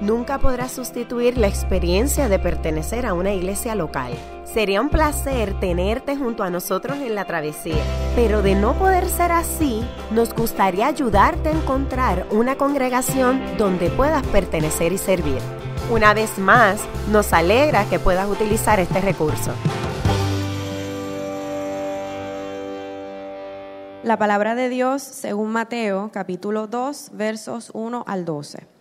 nunca 0.00 0.38
podrá 0.38 0.68
sustituir 0.68 1.38
la 1.38 1.48
experiencia 1.48 2.28
de 2.28 2.38
pertenecer 2.38 3.06
a 3.06 3.14
una 3.14 3.32
iglesia 3.32 3.74
local. 3.74 4.12
Sería 4.44 4.80
un 4.80 4.88
placer 4.88 5.58
tenerte 5.60 6.16
junto 6.16 6.42
a 6.42 6.50
nosotros 6.50 6.98
en 6.98 7.14
la 7.14 7.24
travesía, 7.24 7.82
pero 8.16 8.42
de 8.42 8.54
no 8.54 8.74
poder 8.74 9.08
ser 9.08 9.32
así, 9.32 9.84
nos 10.10 10.34
gustaría 10.34 10.86
ayudarte 10.86 11.50
a 11.50 11.52
encontrar 11.52 12.26
una 12.30 12.56
congregación 12.56 13.40
donde 13.58 13.90
puedas 13.90 14.26
pertenecer 14.28 14.92
y 14.92 14.98
servir. 14.98 15.38
Una 15.90 16.14
vez 16.14 16.38
más, 16.38 16.80
nos 17.10 17.32
alegra 17.32 17.84
que 17.88 17.98
puedas 17.98 18.28
utilizar 18.28 18.80
este 18.80 19.00
recurso. 19.00 19.52
La 24.02 24.16
palabra 24.16 24.54
de 24.54 24.68
Dios 24.68 25.02
según 25.02 25.50
Mateo 25.50 26.10
capítulo 26.12 26.66
2 26.66 27.10
versos 27.14 27.70
1 27.74 28.04
al 28.06 28.24
12. 28.24 28.77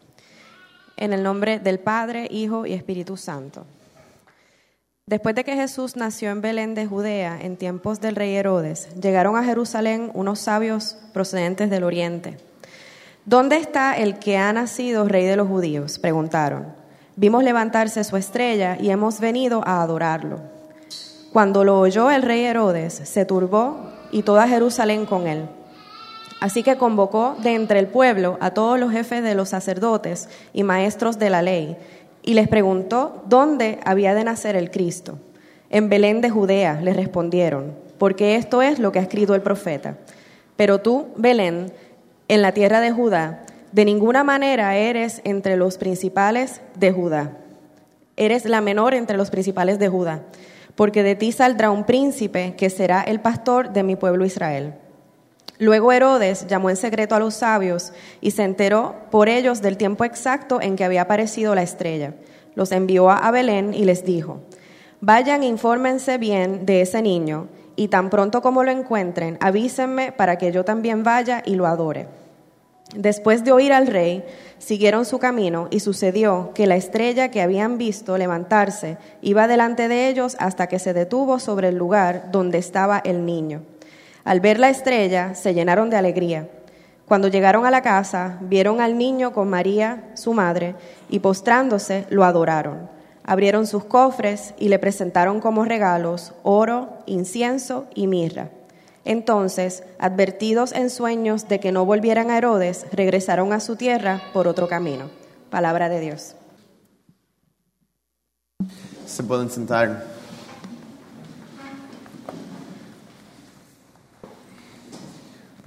En 0.98 1.14
el 1.14 1.24
nombre 1.24 1.60
del 1.60 1.80
Padre, 1.80 2.28
Hijo 2.30 2.66
y 2.66 2.74
Espíritu 2.74 3.18
Santo. 3.18 3.66
Después 5.06 5.36
de 5.36 5.46
que 5.46 5.56
Jesús 5.56 5.96
nació 5.96 6.32
en 6.32 6.42
Belén 6.42 6.76
de 6.76 6.86
Judea 6.86 7.40
en 7.42 7.56
tiempos 7.56 8.02
del 8.02 8.18
rey 8.18 8.36
Herodes, 8.36 8.90
llegaron 9.02 9.38
a 9.38 9.44
Jerusalén 9.44 10.12
unos 10.14 10.40
sabios 10.40 10.98
procedentes 11.14 11.70
del 11.70 11.86
oriente. 11.86 12.38
¿Dónde 13.24 13.56
está 13.58 13.96
el 13.96 14.20
que 14.20 14.38
ha 14.38 14.52
nacido 14.52 15.08
rey 15.08 15.26
de 15.26 15.38
los 15.38 15.48
judíos? 15.48 15.98
preguntaron. 15.98 16.74
Vimos 17.16 17.44
levantarse 17.44 18.04
su 18.04 18.18
estrella 18.18 18.78
y 18.80 18.90
hemos 18.90 19.20
venido 19.20 19.62
a 19.66 19.82
adorarlo. 19.82 20.42
Cuando 21.32 21.64
lo 21.64 21.80
oyó 21.80 22.10
el 22.12 22.22
rey 22.22 22.44
Herodes, 22.44 22.94
se 22.94 23.24
turbó 23.24 23.92
y 24.12 24.24
toda 24.24 24.48
Jerusalén 24.48 25.06
con 25.06 25.28
él. 25.28 25.48
Así 26.40 26.62
que 26.62 26.78
convocó 26.78 27.36
de 27.42 27.56
entre 27.56 27.80
el 27.80 27.88
pueblo 27.88 28.38
a 28.40 28.52
todos 28.52 28.80
los 28.80 28.92
jefes 28.92 29.24
de 29.24 29.34
los 29.34 29.50
sacerdotes 29.50 30.30
y 30.54 30.64
maestros 30.64 31.18
de 31.18 31.30
la 31.30 31.42
ley 31.42 31.78
y 32.22 32.34
les 32.34 32.48
preguntó 32.48 33.24
dónde 33.28 33.80
había 33.86 34.14
de 34.14 34.24
nacer 34.24 34.56
el 34.56 34.70
Cristo. 34.70 35.18
En 35.70 35.90
Belén 35.90 36.22
de 36.22 36.30
Judea, 36.30 36.80
le 36.82 36.94
respondieron, 36.94 37.74
porque 37.98 38.36
esto 38.36 38.62
es 38.62 38.80
lo 38.80 38.92
que 38.92 39.00
ha 39.00 39.04
escrito 39.04 39.34
el 39.34 39.42
profeta. 39.42 39.98
Pero 40.56 40.80
tú, 40.80 41.08
Belén, 41.16 41.72
en 42.28 42.42
la 42.42 42.52
tierra 42.52 42.82
de 42.82 42.92
Judá, 42.92 43.46
de 43.72 43.86
ninguna 43.86 44.24
manera 44.24 44.76
eres 44.76 45.22
entre 45.24 45.56
los 45.56 45.78
principales 45.78 46.62
de 46.76 46.92
Judá. 46.92 47.38
Eres 48.16 48.46
la 48.46 48.62
menor 48.62 48.94
entre 48.94 49.18
los 49.18 49.30
principales 49.30 49.80
de 49.80 49.88
Judá, 49.88 50.24
porque 50.76 51.04
de 51.04 51.16
ti 51.16 51.32
saldrá 51.32 51.72
un 51.72 51.86
príncipe 51.86 52.56
que 52.58 52.70
será 52.70 53.02
el 53.02 53.22
pastor 53.22 53.72
de 53.72 53.84
mi 53.84 53.96
pueblo 53.96 54.26
Israel. 54.26 54.74
Luego 55.60 55.92
Herodes 55.92 56.46
llamó 56.48 56.70
en 56.70 56.76
secreto 56.76 57.16
a 57.16 57.20
los 57.20 57.34
sabios 57.34 57.92
y 58.22 58.32
se 58.32 58.44
enteró 58.44 58.96
por 59.10 59.28
ellos 59.28 59.62
del 59.62 59.78
tiempo 59.78 60.06
exacto 60.06 60.62
en 60.62 60.76
que 60.76 60.84
había 60.84 61.04
aparecido 61.04 61.56
la 61.56 61.64
estrella. 61.64 62.14
Los 62.54 62.72
envió 62.72 63.10
a 63.10 63.32
Belén 63.32 63.74
y 63.74 63.86
les 63.86 64.06
dijo, 64.06 64.42
vayan 65.02 65.44
infórmense 65.44 66.18
bien 66.18 66.66
de 66.66 66.82
ese 66.82 67.02
niño 67.02 67.48
y 67.76 67.88
tan 67.88 68.10
pronto 68.10 68.42
como 68.42 68.64
lo 68.64 68.72
encuentren, 68.72 69.38
avísenme 69.42 70.12
para 70.12 70.38
que 70.38 70.52
yo 70.52 70.64
también 70.66 71.04
vaya 71.04 71.42
y 71.46 71.56
lo 71.56 71.66
adore. 71.68 72.08
Después 72.96 73.44
de 73.44 73.52
oír 73.52 73.74
al 73.74 73.88
rey, 73.88 74.24
siguieron 74.60 75.06
su 75.06 75.20
camino 75.20 75.68
y 75.72 75.82
sucedió 75.82 76.52
que 76.56 76.68
la 76.68 76.78
estrella 76.78 77.30
que 77.30 77.42
habían 77.42 77.78
visto 77.78 78.18
levantarse 78.18 78.98
iba 79.22 79.48
delante 79.48 79.88
de 79.88 80.08
ellos 80.08 80.38
hasta 80.40 80.68
que 80.68 80.80
se 80.80 80.94
detuvo 80.94 81.40
sobre 81.40 81.70
el 81.70 81.76
lugar 81.78 82.32
donde 82.32 82.58
estaba 82.60 83.00
el 83.00 83.26
niño. 83.26 83.64
Al 84.28 84.42
ver 84.42 84.60
la 84.60 84.70
estrella, 84.70 85.36
se 85.36 85.54
llenaron 85.54 85.90
de 85.90 85.96
alegría. 85.96 86.50
Cuando 87.06 87.30
llegaron 87.30 87.66
a 87.66 87.72
la 87.72 87.82
casa, 87.82 88.40
vieron 88.42 88.82
al 88.82 88.98
niño 88.98 89.32
con 89.32 89.50
María, 89.50 90.12
su 90.16 90.34
madre, 90.34 90.76
y 91.10 91.20
postrándose, 91.20 92.06
lo 92.10 92.26
adoraron. 92.26 92.90
Abrieron 93.24 93.66
sus 93.66 93.86
cofres 93.86 94.54
y 94.58 94.68
le 94.68 94.80
presentaron 94.80 95.40
como 95.40 95.64
regalos 95.64 96.34
oro, 96.44 96.90
incienso 97.06 97.86
y 97.96 98.08
mirra. 98.08 98.50
Entonces, 99.06 99.84
advertidos 99.98 100.74
en 100.74 100.90
sueños 100.90 101.48
de 101.48 101.62
que 101.62 101.72
no 101.72 101.86
volvieran 101.86 102.30
a 102.30 102.38
Herodes, 102.38 102.86
regresaron 102.92 103.54
a 103.54 103.62
su 103.62 103.78
tierra 103.78 104.24
por 104.34 104.50
otro 104.50 104.68
camino. 104.68 105.06
Palabra 105.50 105.88
de 105.88 106.02
Dios. 106.02 106.36
Se 109.06 109.24
pueden 109.24 109.50
sentar. 109.50 110.17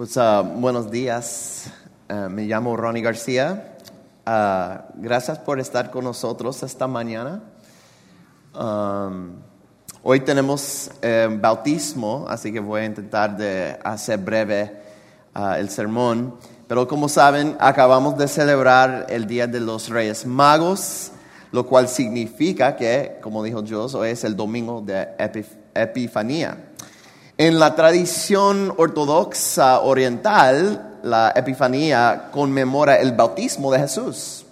Pues 0.00 0.16
uh, 0.16 0.42
buenos 0.42 0.90
días, 0.90 1.66
uh, 2.08 2.30
me 2.30 2.44
llamo 2.44 2.74
Ronnie 2.74 3.02
García. 3.02 3.76
Uh, 4.26 4.80
gracias 4.94 5.38
por 5.40 5.60
estar 5.60 5.90
con 5.90 6.04
nosotros 6.04 6.62
esta 6.62 6.86
mañana. 6.86 7.42
Hoy 10.02 10.20
tenemos 10.20 10.90
eh, 11.02 11.28
bautismo, 11.30 12.24
así 12.30 12.50
que 12.50 12.60
voy 12.60 12.80
a 12.80 12.84
intentar 12.86 13.36
de 13.36 13.78
hacer 13.84 14.20
breve 14.20 14.74
el 15.58 15.68
sermón. 15.68 16.36
Pero 16.66 16.88
como 16.88 17.06
saben, 17.06 17.58
acabamos 17.60 18.16
de 18.16 18.26
celebrar 18.26 19.04
el 19.10 19.26
Día 19.26 19.46
de 19.46 19.60
los 19.60 19.90
Reyes 19.90 20.24
Magos, 20.24 21.12
lo 21.52 21.66
cual 21.66 21.88
significa 21.88 22.74
que, 22.74 23.18
como 23.20 23.42
dijo 23.42 23.60
Dios, 23.60 23.94
hoy 23.94 24.08
es 24.08 24.24
el 24.24 24.34
domingo 24.34 24.80
de 24.80 25.08
Epifanía. 25.74 26.70
En 27.40 27.58
la 27.58 27.74
tradición 27.74 28.74
ortodoxa 28.76 29.80
oriental, 29.80 30.98
la 31.02 31.32
Epifanía 31.34 32.28
conmemora 32.30 32.98
el 32.98 33.12
bautismo 33.12 33.72
de 33.72 33.78
Jesús. 33.78 34.44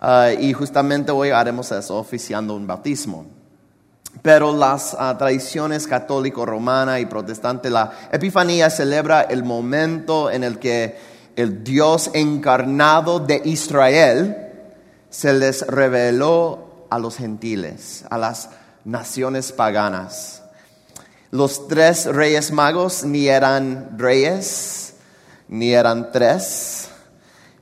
Ah, 0.00 0.30
y 0.30 0.52
justamente 0.52 1.10
hoy 1.10 1.30
haremos 1.30 1.72
eso, 1.72 1.98
oficiando 1.98 2.54
un 2.54 2.68
bautismo. 2.68 3.26
Pero 4.22 4.56
las 4.56 4.94
ah, 4.96 5.16
tradiciones 5.18 5.88
católico, 5.88 6.46
romana 6.46 7.00
y 7.00 7.06
protestante, 7.06 7.68
la 7.68 7.90
Epifanía 8.12 8.70
celebra 8.70 9.22
el 9.22 9.42
momento 9.42 10.30
en 10.30 10.44
el 10.44 10.60
que 10.60 10.96
el 11.34 11.64
Dios 11.64 12.12
encarnado 12.14 13.18
de 13.18 13.42
Israel 13.44 14.52
se 15.10 15.32
les 15.32 15.66
reveló 15.66 16.86
a 16.90 17.00
los 17.00 17.16
gentiles, 17.16 18.04
a 18.08 18.18
las 18.18 18.50
naciones 18.84 19.50
paganas. 19.50 20.41
Los 21.32 21.66
tres 21.66 22.04
reyes 22.04 22.52
magos 22.52 23.04
ni 23.04 23.26
eran 23.26 23.96
reyes, 23.96 24.96
ni 25.48 25.72
eran 25.72 26.12
tres, 26.12 26.90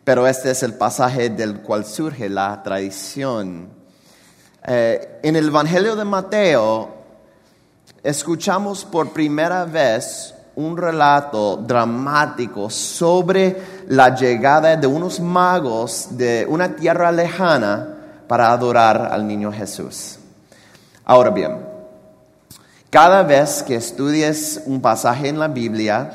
pero 0.02 0.26
este 0.26 0.50
es 0.50 0.64
el 0.64 0.74
pasaje 0.74 1.30
del 1.30 1.60
cual 1.60 1.84
surge 1.84 2.28
la 2.28 2.64
tradición. 2.64 3.68
Eh, 4.66 5.20
en 5.22 5.36
el 5.36 5.46
Evangelio 5.46 5.94
de 5.94 6.04
Mateo 6.04 6.88
escuchamos 8.02 8.84
por 8.84 9.12
primera 9.12 9.64
vez 9.66 10.34
un 10.56 10.76
relato 10.76 11.56
dramático 11.56 12.70
sobre 12.70 13.84
la 13.86 14.16
llegada 14.16 14.74
de 14.74 14.88
unos 14.88 15.20
magos 15.20 16.08
de 16.10 16.44
una 16.48 16.74
tierra 16.74 17.12
lejana 17.12 18.24
para 18.26 18.50
adorar 18.50 19.10
al 19.12 19.24
niño 19.28 19.52
Jesús. 19.52 20.18
Ahora 21.04 21.30
bien, 21.30 21.69
cada 22.90 23.22
vez 23.22 23.62
que 23.62 23.76
estudies 23.76 24.62
un 24.66 24.80
pasaje 24.80 25.28
en 25.28 25.38
la 25.38 25.46
Biblia, 25.46 26.10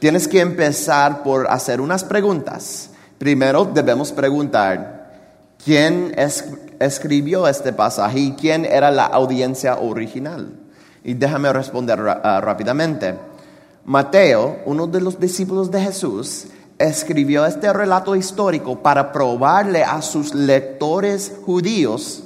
tienes 0.00 0.26
que 0.26 0.40
empezar 0.40 1.22
por 1.22 1.46
hacer 1.48 1.80
unas 1.80 2.02
preguntas. 2.02 2.90
Primero 3.16 3.64
debemos 3.64 4.10
preguntar, 4.10 5.54
¿quién 5.64 6.14
escribió 6.80 7.46
este 7.46 7.72
pasaje 7.72 8.18
y 8.18 8.32
quién 8.32 8.64
era 8.64 8.90
la 8.90 9.06
audiencia 9.06 9.78
original? 9.78 10.52
Y 11.04 11.14
déjame 11.14 11.52
responder 11.52 12.00
ah, 12.00 12.40
rápidamente. 12.42 13.14
Mateo, 13.84 14.58
uno 14.66 14.88
de 14.88 15.00
los 15.00 15.20
discípulos 15.20 15.70
de 15.70 15.80
Jesús, 15.80 16.48
escribió 16.76 17.46
este 17.46 17.72
relato 17.72 18.16
histórico 18.16 18.82
para 18.82 19.12
probarle 19.12 19.84
a 19.84 20.02
sus 20.02 20.34
lectores 20.34 21.32
judíos 21.46 22.24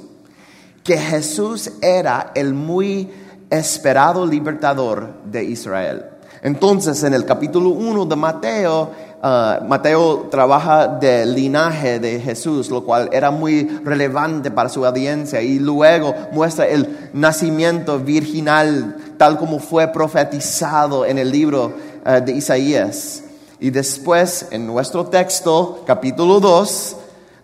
que 0.83 0.97
Jesús 0.97 1.71
era 1.81 2.31
el 2.33 2.55
muy 2.55 3.09
esperado 3.51 4.25
libertador 4.25 5.09
de 5.25 5.43
Israel. 5.43 6.05
Entonces, 6.41 7.03
en 7.03 7.13
el 7.13 7.25
capítulo 7.25 7.69
1 7.69 8.05
de 8.05 8.15
Mateo, 8.15 8.89
uh, 9.21 9.63
Mateo 9.67 10.27
trabaja 10.31 10.87
del 10.87 11.35
linaje 11.35 11.99
de 11.99 12.19
Jesús, 12.19 12.71
lo 12.71 12.83
cual 12.83 13.09
era 13.11 13.29
muy 13.29 13.67
relevante 13.83 14.49
para 14.49 14.69
su 14.69 14.83
audiencia, 14.83 15.41
y 15.41 15.59
luego 15.59 16.15
muestra 16.31 16.65
el 16.67 17.11
nacimiento 17.13 17.99
virginal, 17.99 18.95
tal 19.17 19.37
como 19.37 19.59
fue 19.59 19.87
profetizado 19.89 21.05
en 21.05 21.19
el 21.19 21.29
libro 21.29 21.73
uh, 22.05 22.25
de 22.25 22.31
Isaías. 22.31 23.23
Y 23.59 23.69
después, 23.69 24.47
en 24.49 24.65
nuestro 24.65 25.05
texto, 25.05 25.83
capítulo 25.85 26.39
2, 26.39 26.95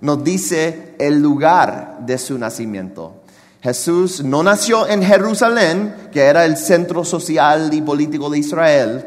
nos 0.02 0.24
dice 0.24 0.96
el 0.98 1.22
lugar 1.22 2.00
de 2.00 2.18
su 2.18 2.38
nacimiento. 2.40 3.14
Jesús 3.62 4.24
no 4.24 4.44
nació 4.44 4.88
en 4.88 5.04
Jerusalén, 5.04 6.10
que 6.12 6.22
era 6.22 6.46
el 6.46 6.58
centro 6.58 7.04
social 7.04 7.74
y 7.74 7.82
político 7.82 8.30
de 8.30 8.40
Israel, 8.40 9.06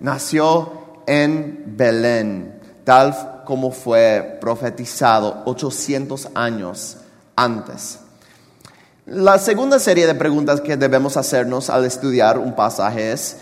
nació 0.00 0.72
en 1.06 1.64
Belén, 1.76 2.60
tal 2.84 3.42
como 3.44 3.70
fue 3.72 4.38
profetizado 4.40 5.42
800 5.44 6.28
años 6.34 6.96
antes. 7.36 7.98
La 9.06 9.38
segunda 9.38 9.78
serie 9.78 10.06
de 10.06 10.14
preguntas 10.14 10.60
que 10.60 10.76
debemos 10.76 11.16
hacernos 11.16 11.68
al 11.68 11.84
estudiar 11.84 12.38
un 12.38 12.54
pasaje 12.54 13.12
es, 13.12 13.38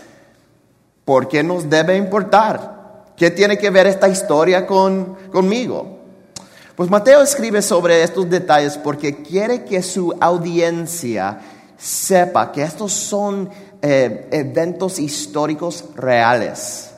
¿por 1.05 1.27
qué 1.27 1.43
nos 1.43 1.69
debe 1.69 1.95
importar? 1.95 3.05
¿Qué 3.15 3.29
tiene 3.31 3.57
que 3.57 3.69
ver 3.69 3.85
esta 3.87 4.09
historia 4.09 4.65
con, 4.65 5.15
conmigo? 5.31 5.98
Pues 6.79 6.89
Mateo 6.89 7.21
escribe 7.21 7.61
sobre 7.61 8.03
estos 8.03 8.29
detalles 8.29 8.77
porque 8.77 9.21
quiere 9.21 9.65
que 9.65 9.83
su 9.83 10.15
audiencia 10.17 11.41
sepa 11.77 12.53
que 12.53 12.61
estos 12.61 12.93
son 12.93 13.49
eh, 13.81 14.29
eventos 14.31 14.97
históricos 14.97 15.83
reales. 15.97 16.91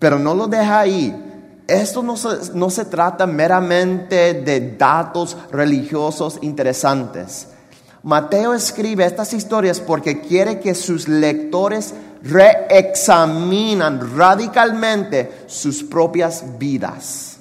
Pero 0.00 0.18
no 0.18 0.34
lo 0.34 0.48
deja 0.48 0.80
ahí. 0.80 1.62
Esto 1.68 2.02
no 2.02 2.16
se, 2.16 2.52
no 2.54 2.70
se 2.70 2.86
trata 2.86 3.24
meramente 3.24 4.34
de 4.34 4.74
datos 4.76 5.36
religiosos 5.52 6.40
interesantes. 6.42 7.50
Mateo 8.02 8.52
escribe 8.52 9.06
estas 9.06 9.32
historias 9.32 9.78
porque 9.78 10.22
quiere 10.22 10.58
que 10.58 10.74
sus 10.74 11.06
lectores 11.06 11.94
reexaminan 12.24 14.18
radicalmente 14.18 15.44
sus 15.46 15.84
propias 15.84 16.58
vidas. 16.58 17.37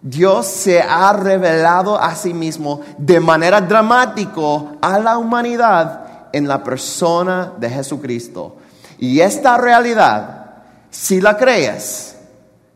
Dios 0.00 0.46
se 0.46 0.80
ha 0.80 1.12
revelado 1.12 2.00
a 2.00 2.14
sí 2.14 2.32
mismo 2.32 2.82
de 2.98 3.18
manera 3.18 3.60
dramática 3.60 4.76
a 4.80 4.98
la 4.98 5.18
humanidad 5.18 6.28
en 6.32 6.46
la 6.46 6.62
persona 6.62 7.52
de 7.58 7.68
Jesucristo. 7.68 8.56
Y 8.98 9.20
esta 9.20 9.56
realidad, 9.58 10.46
si 10.90 11.20
la 11.20 11.36
crees, 11.36 12.16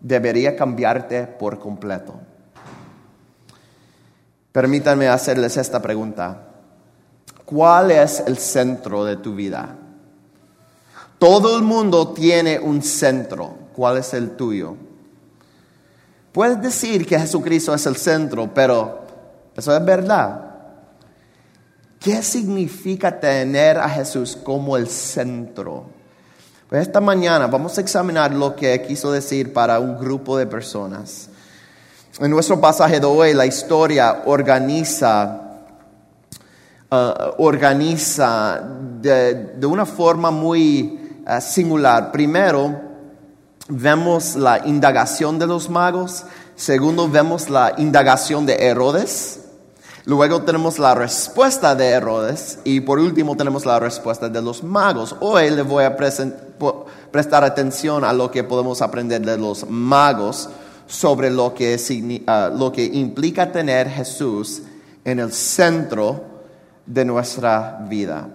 debería 0.00 0.56
cambiarte 0.56 1.26
por 1.26 1.58
completo. 1.58 2.14
Permítanme 4.50 5.08
hacerles 5.08 5.56
esta 5.56 5.80
pregunta. 5.80 6.48
¿Cuál 7.44 7.90
es 7.90 8.22
el 8.26 8.36
centro 8.36 9.04
de 9.04 9.16
tu 9.16 9.34
vida? 9.34 9.76
Todo 11.18 11.56
el 11.56 11.62
mundo 11.62 12.08
tiene 12.08 12.58
un 12.58 12.82
centro. 12.82 13.54
¿Cuál 13.74 13.98
es 13.98 14.12
el 14.12 14.36
tuyo? 14.36 14.76
Puedes 16.32 16.60
decir 16.62 17.06
que 17.06 17.18
Jesucristo 17.18 17.74
es 17.74 17.84
el 17.84 17.96
centro, 17.96 18.52
pero 18.54 19.00
eso 19.54 19.76
es 19.76 19.84
verdad. 19.84 20.52
¿Qué 22.00 22.22
significa 22.22 23.20
tener 23.20 23.78
a 23.78 23.88
Jesús 23.88 24.36
como 24.42 24.76
el 24.76 24.88
centro? 24.88 25.84
Pues 26.68 26.82
esta 26.82 27.00
mañana 27.00 27.46
vamos 27.48 27.76
a 27.76 27.82
examinar 27.82 28.32
lo 28.32 28.56
que 28.56 28.80
quiso 28.82 29.12
decir 29.12 29.52
para 29.52 29.78
un 29.78 29.98
grupo 29.98 30.38
de 30.38 30.46
personas. 30.46 31.28
En 32.18 32.30
nuestro 32.30 32.60
pasaje 32.60 32.98
de 32.98 33.06
hoy, 33.06 33.34
la 33.34 33.44
historia 33.44 34.22
organiza, 34.24 35.60
uh, 36.90 37.42
organiza 37.44 38.62
de, 39.00 39.66
una 39.66 39.84
forma 39.84 40.30
muy 40.30 41.20
uh, 41.26 41.40
singular. 41.40 42.10
Primero, 42.10 42.91
vemos 43.68 44.36
la 44.36 44.66
indagación 44.66 45.38
de 45.38 45.46
los 45.46 45.70
magos, 45.70 46.24
segundo 46.56 47.08
vemos 47.08 47.48
la 47.48 47.74
indagación 47.78 48.46
de 48.46 48.56
Herodes, 48.56 49.40
luego 50.04 50.42
tenemos 50.42 50.78
la 50.78 50.94
respuesta 50.94 51.74
de 51.74 51.88
Herodes 51.88 52.58
y 52.64 52.80
por 52.80 52.98
último 52.98 53.36
tenemos 53.36 53.64
la 53.64 53.78
respuesta 53.78 54.28
de 54.28 54.42
los 54.42 54.62
magos. 54.62 55.16
Hoy 55.20 55.50
le 55.50 55.62
voy 55.62 55.84
a 55.84 55.96
prestar 55.96 57.44
atención 57.44 58.04
a 58.04 58.12
lo 58.12 58.30
que 58.30 58.44
podemos 58.44 58.82
aprender 58.82 59.22
de 59.22 59.38
los 59.38 59.68
magos 59.68 60.48
sobre 60.86 61.30
lo 61.30 61.54
que, 61.54 61.80
ah, 62.26 62.50
lo 62.54 62.72
que 62.72 62.84
implica 62.84 63.50
tener 63.50 63.88
Jesús 63.88 64.62
en 65.04 65.20
el 65.20 65.32
centro 65.32 66.24
de 66.84 67.04
nuestra 67.04 67.84
vida. 67.88 68.28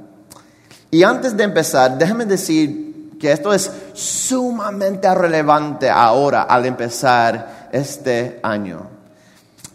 Y 0.89 1.03
antes 1.03 1.35
de 1.35 1.43
empezar, 1.43 1.97
déjame 1.97 2.25
decir 2.25 2.86
que 3.19 3.31
esto 3.31 3.53
es 3.53 3.71
sumamente 3.93 5.13
relevante 5.13 5.89
ahora 5.89 6.43
al 6.43 6.65
empezar 6.65 7.69
este 7.71 8.39
año. 8.43 8.87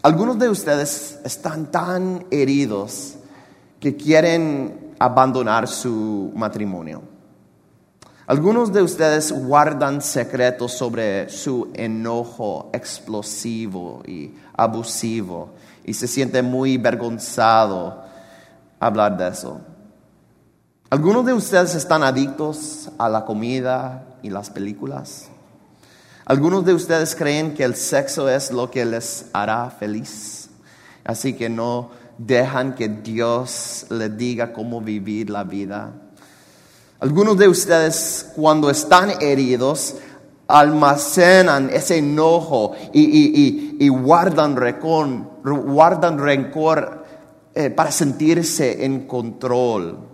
Algunos 0.02 0.38
de 0.38 0.48
ustedes 0.48 1.20
están 1.24 1.70
tan 1.70 2.26
heridos 2.30 3.14
que 3.78 3.96
quieren 3.96 4.94
abandonar 4.98 5.68
su 5.68 6.32
matrimonio. 6.34 7.02
Algunos 8.26 8.72
de 8.72 8.82
ustedes 8.82 9.32
guardan 9.32 10.00
secretos 10.00 10.72
sobre 10.72 11.28
su 11.28 11.70
enojo 11.74 12.70
explosivo 12.72 14.02
y 14.06 14.32
abusivo 14.56 15.50
y 15.84 15.94
se 15.94 16.06
sienten 16.06 16.46
muy 16.46 16.78
vergonzado 16.78 18.04
hablar 18.78 19.16
de 19.16 19.28
eso. 19.28 19.60
¿Algunos 20.92 21.24
de 21.24 21.32
ustedes 21.32 21.74
están 21.74 22.02
adictos 22.02 22.90
a 22.98 23.08
la 23.08 23.24
comida 23.24 24.04
y 24.22 24.28
las 24.28 24.50
películas? 24.50 25.28
¿Algunos 26.26 26.66
de 26.66 26.74
ustedes 26.74 27.14
creen 27.14 27.54
que 27.54 27.64
el 27.64 27.76
sexo 27.76 28.28
es 28.28 28.50
lo 28.52 28.70
que 28.70 28.84
les 28.84 29.24
hará 29.32 29.70
feliz? 29.70 30.50
Así 31.02 31.32
que 31.32 31.48
no 31.48 31.92
dejan 32.18 32.74
que 32.74 32.90
Dios 32.90 33.86
les 33.88 34.14
diga 34.18 34.52
cómo 34.52 34.82
vivir 34.82 35.30
la 35.30 35.44
vida. 35.44 35.94
Algunos 37.00 37.38
de 37.38 37.48
ustedes 37.48 38.30
cuando 38.36 38.68
están 38.68 39.12
heridos 39.22 39.94
almacenan 40.46 41.70
ese 41.70 41.96
enojo 41.96 42.72
y, 42.92 43.88
guardan, 43.88 44.58
rencor 46.18 47.06
eh, 47.54 47.70
para 47.70 47.90
sentirse 47.90 48.84
en 48.84 49.06
control. 49.06 50.11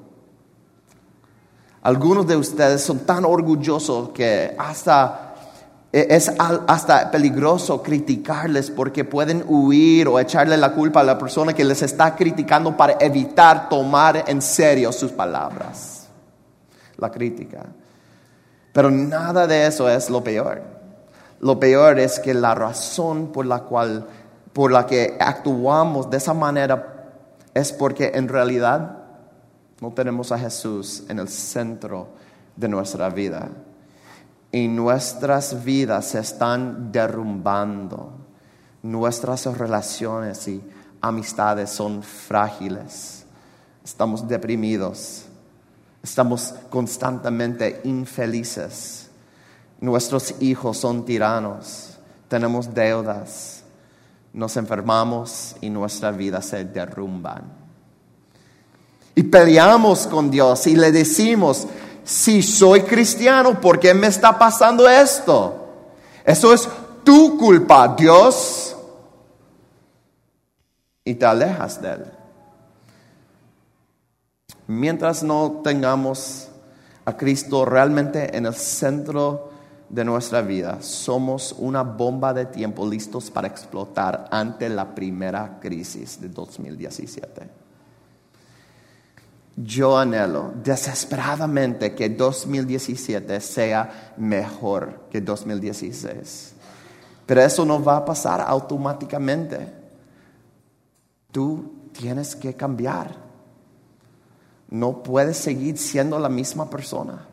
Algunos 1.83 2.27
de 2.27 2.37
ustedes 2.37 2.83
son 2.83 3.01
tan 3.01 3.25
orgullosos 3.25 4.11
que 4.11 4.55
hasta 4.59 5.29
e, 5.93 6.07
es 6.11 6.31
hasta 6.39 7.11
peligroso 7.11 7.83
criticarles 7.83 8.71
porque 8.71 9.05
pueden 9.05 9.45
huir 9.47 10.09
o 10.09 10.19
echarle 10.19 10.57
la 10.57 10.73
culpa 10.73 11.01
a 11.01 11.05
la 11.05 11.19
persona 11.19 11.55
que 11.55 11.65
les 11.65 11.83
está 11.83 12.15
criticando 12.15 12.77
para 12.77 12.97
evitar 13.01 13.69
tomar 13.69 14.25
en 14.27 14.43
serio 14.43 14.93
sus 14.93 15.13
palabras. 15.13 16.09
La 16.97 17.11
crítica. 17.11 17.65
Pero 18.73 18.91
nada 18.91 19.47
de 19.47 19.67
eso 19.67 19.89
es 19.89 20.11
lo 20.11 20.23
peor. 20.23 20.63
Lo 21.41 21.59
peor 21.59 21.99
es 21.99 22.19
que 22.19 22.35
la 22.35 22.55
razón 22.55 23.29
por 23.33 23.47
la 23.47 23.61
cual 23.61 24.07
por 24.53 24.73
la 24.73 24.87
que 24.87 25.17
actuamos 25.21 26.11
de 26.11 26.17
esa 26.17 26.35
manera 26.35 27.13
es 27.55 27.73
porque 27.73 28.11
en 28.15 28.29
realidad 28.29 28.98
no 29.81 29.93
tenemos 29.93 30.33
a 30.33 30.39
Jesús 30.39 31.05
en 31.09 31.19
el 31.19 31.29
centro 31.29 32.09
de 32.57 32.69
nuestra 32.69 33.09
vida. 33.11 33.49
Y 34.51 34.67
nuestras 34.67 35.65
vidas 35.65 36.07
se 36.07 36.19
están 36.19 36.91
derrumbando. 36.91 38.13
Nuestras 38.83 39.47
relaciones 39.59 40.49
y 40.49 40.63
amistades 41.01 41.71
son 41.71 42.03
frágiles. 42.03 43.25
Estamos 43.85 44.27
deprimidos. 44.27 45.27
Estamos 46.03 46.55
constantemente 46.71 47.81
infelices. 47.85 49.11
Nuestros 49.81 50.35
hijos 50.41 50.79
son 50.79 51.05
tiranos. 51.05 51.99
Tenemos 52.27 52.75
deudas. 52.75 53.63
Nos 54.33 54.57
enfermamos 54.57 55.55
y 55.61 55.71
nuestra 55.71 56.11
vida 56.11 56.43
se 56.43 56.65
derrumban 56.65 57.68
y 59.19 59.25
peleamos 59.25 60.07
con 60.07 60.31
Dios 60.31 60.69
y 60.69 60.77
le 60.77 60.93
decimos, 60.93 61.67
si 62.05 62.41
soy 62.41 62.83
cristiano, 62.83 63.61
¿por 63.61 63.81
qué 63.81 63.93
me 63.93 64.07
está 64.07 64.39
pasando 64.39 64.89
esto? 64.89 65.57
Eso 66.25 66.55
es 66.55 66.69
tu 67.03 67.37
culpa, 67.37 67.97
Dios. 67.99 68.77
Y 71.05 71.17
te 71.17 71.27
alejas 71.27 71.83
de 71.83 71.91
Él. 71.95 72.05
Mientras 74.69 75.25
no 75.25 75.63
tengamos 75.65 76.51
a 77.05 77.17
Cristo 77.17 77.65
realmente 77.65 78.37
en 78.37 78.47
el 78.47 78.55
centro 78.55 79.51
de 79.89 80.05
nuestra 80.05 80.43
vida, 80.43 80.81
somos 80.81 81.57
una 81.59 81.83
bomba 81.83 82.33
de 82.33 82.47
tiempo 82.47 82.89
listos 82.89 83.33
para 83.33 83.49
explotar 83.49 84.29
ante 84.31 84.69
la 84.69 84.95
primera 84.95 85.59
crisis 85.59 86.21
de 86.21 86.29
2017. 86.29 87.68
Yo 89.61 89.99
anhelo 89.99 90.53
desesperadamente 90.63 91.93
que 91.93 92.09
2017 92.09 93.41
sea 93.41 94.13
mejor 94.17 95.09
que 95.11 95.21
2016. 95.21 96.53
Pero 97.27 97.43
eso 97.43 97.65
no 97.65 97.83
va 97.83 97.97
a 97.97 98.05
pasar 98.05 98.41
automáticamente. 98.41 99.73
Tú 101.33 101.73
tienes 101.93 102.37
que 102.37 102.55
cambiar. 102.55 103.17
No 104.71 105.03
puedes 105.03 105.39
seguir 105.39 105.77
siendo 105.77 106.21
la 106.21 106.29
misma 106.29 106.71
persona. 106.71 107.27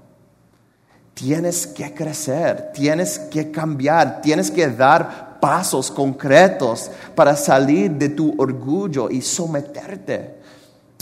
Tienes 1.14 1.68
que 1.68 1.94
crecer, 1.94 2.72
tienes 2.74 3.20
que 3.20 3.52
cambiar, 3.52 4.22
tienes 4.22 4.50
que 4.50 4.68
dar 4.68 5.40
pasos 5.40 5.92
concretos 5.92 6.90
para 7.14 7.36
salir 7.36 7.92
de 7.92 8.10
tu 8.10 8.34
orgullo 8.42 9.12
y 9.12 9.22
someterte 9.22 10.40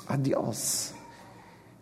a 0.08 0.18
Dios. 0.18 0.93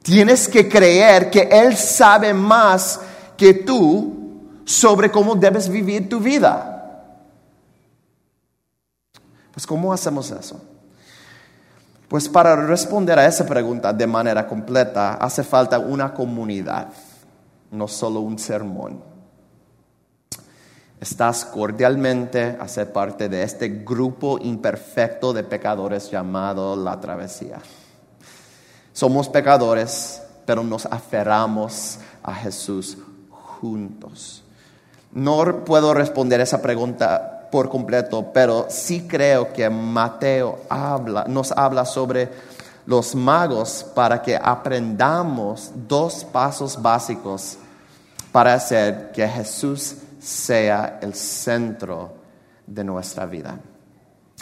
Tienes 0.01 0.48
que 0.48 0.67
creer 0.67 1.29
que 1.29 1.41
Él 1.41 1.77
sabe 1.77 2.34
más 2.34 3.00
que 3.38 3.53
tú 3.53 4.22
sobre 4.65 5.12
cómo 5.12 5.36
debes 5.36 5.70
vivir 5.70 6.10
tu 6.10 6.20
vida. 6.20 6.72
Pues 9.51 9.67
¿cómo 9.67 9.93
hacemos 9.93 10.31
eso? 10.31 10.62
Pues 12.08 12.27
para 12.27 12.55
responder 12.55 13.17
a 13.20 13.25
esa 13.25 13.46
pregunta 13.46 13.93
de 13.93 14.08
manera 14.08 14.48
completa 14.48 15.13
hace 15.13 15.43
falta 15.43 15.79
una 15.79 16.13
comunidad, 16.13 16.89
no 17.70 17.88
solo 17.88 18.22
un 18.22 18.38
sermón. 18.38 19.01
Estás 21.00 21.46
cordialmente 21.46 22.58
a 22.60 22.67
ser 22.67 22.91
parte 22.91 23.29
de 23.29 23.43
este 23.43 23.70
grupo 23.70 24.38
imperfecto 24.39 25.34
de 25.34 25.43
pecadores 25.43 26.12
llamado 26.12 26.75
la 26.75 27.00
travesía. 27.00 27.60
Somos 28.94 29.30
pecadores, 29.30 30.22
pero 30.46 30.64
nos 30.64 30.86
aferramos 30.86 32.00
a 32.24 32.34
Jesús 32.34 32.98
juntos. 33.30 34.44
No 35.12 35.66
puedo 35.66 35.94
responder 35.94 36.42
esa 36.42 36.62
pregunta 36.62 37.50
por 37.52 37.70
completo, 37.70 38.32
pero 38.34 38.68
sí 38.70 39.08
creo 39.08 39.52
que 39.52 39.70
Mateo 39.70 40.60
nos 41.28 41.52
habla 41.52 41.86
sobre 41.86 42.30
los 42.86 43.14
magos 43.14 43.86
para 43.94 44.22
que 44.22 44.36
aprendamos 44.36 45.72
dos 45.88 46.24
pasos 46.24 46.82
básicos 46.82 47.58
para 48.32 48.54
hacer 48.54 49.12
que 49.12 49.28
Jesús 49.28 49.96
sea 50.20 51.00
el 51.02 51.14
centro 51.14 52.14
de 52.66 52.84
nuestra 52.84 53.26
vida. 53.26 53.60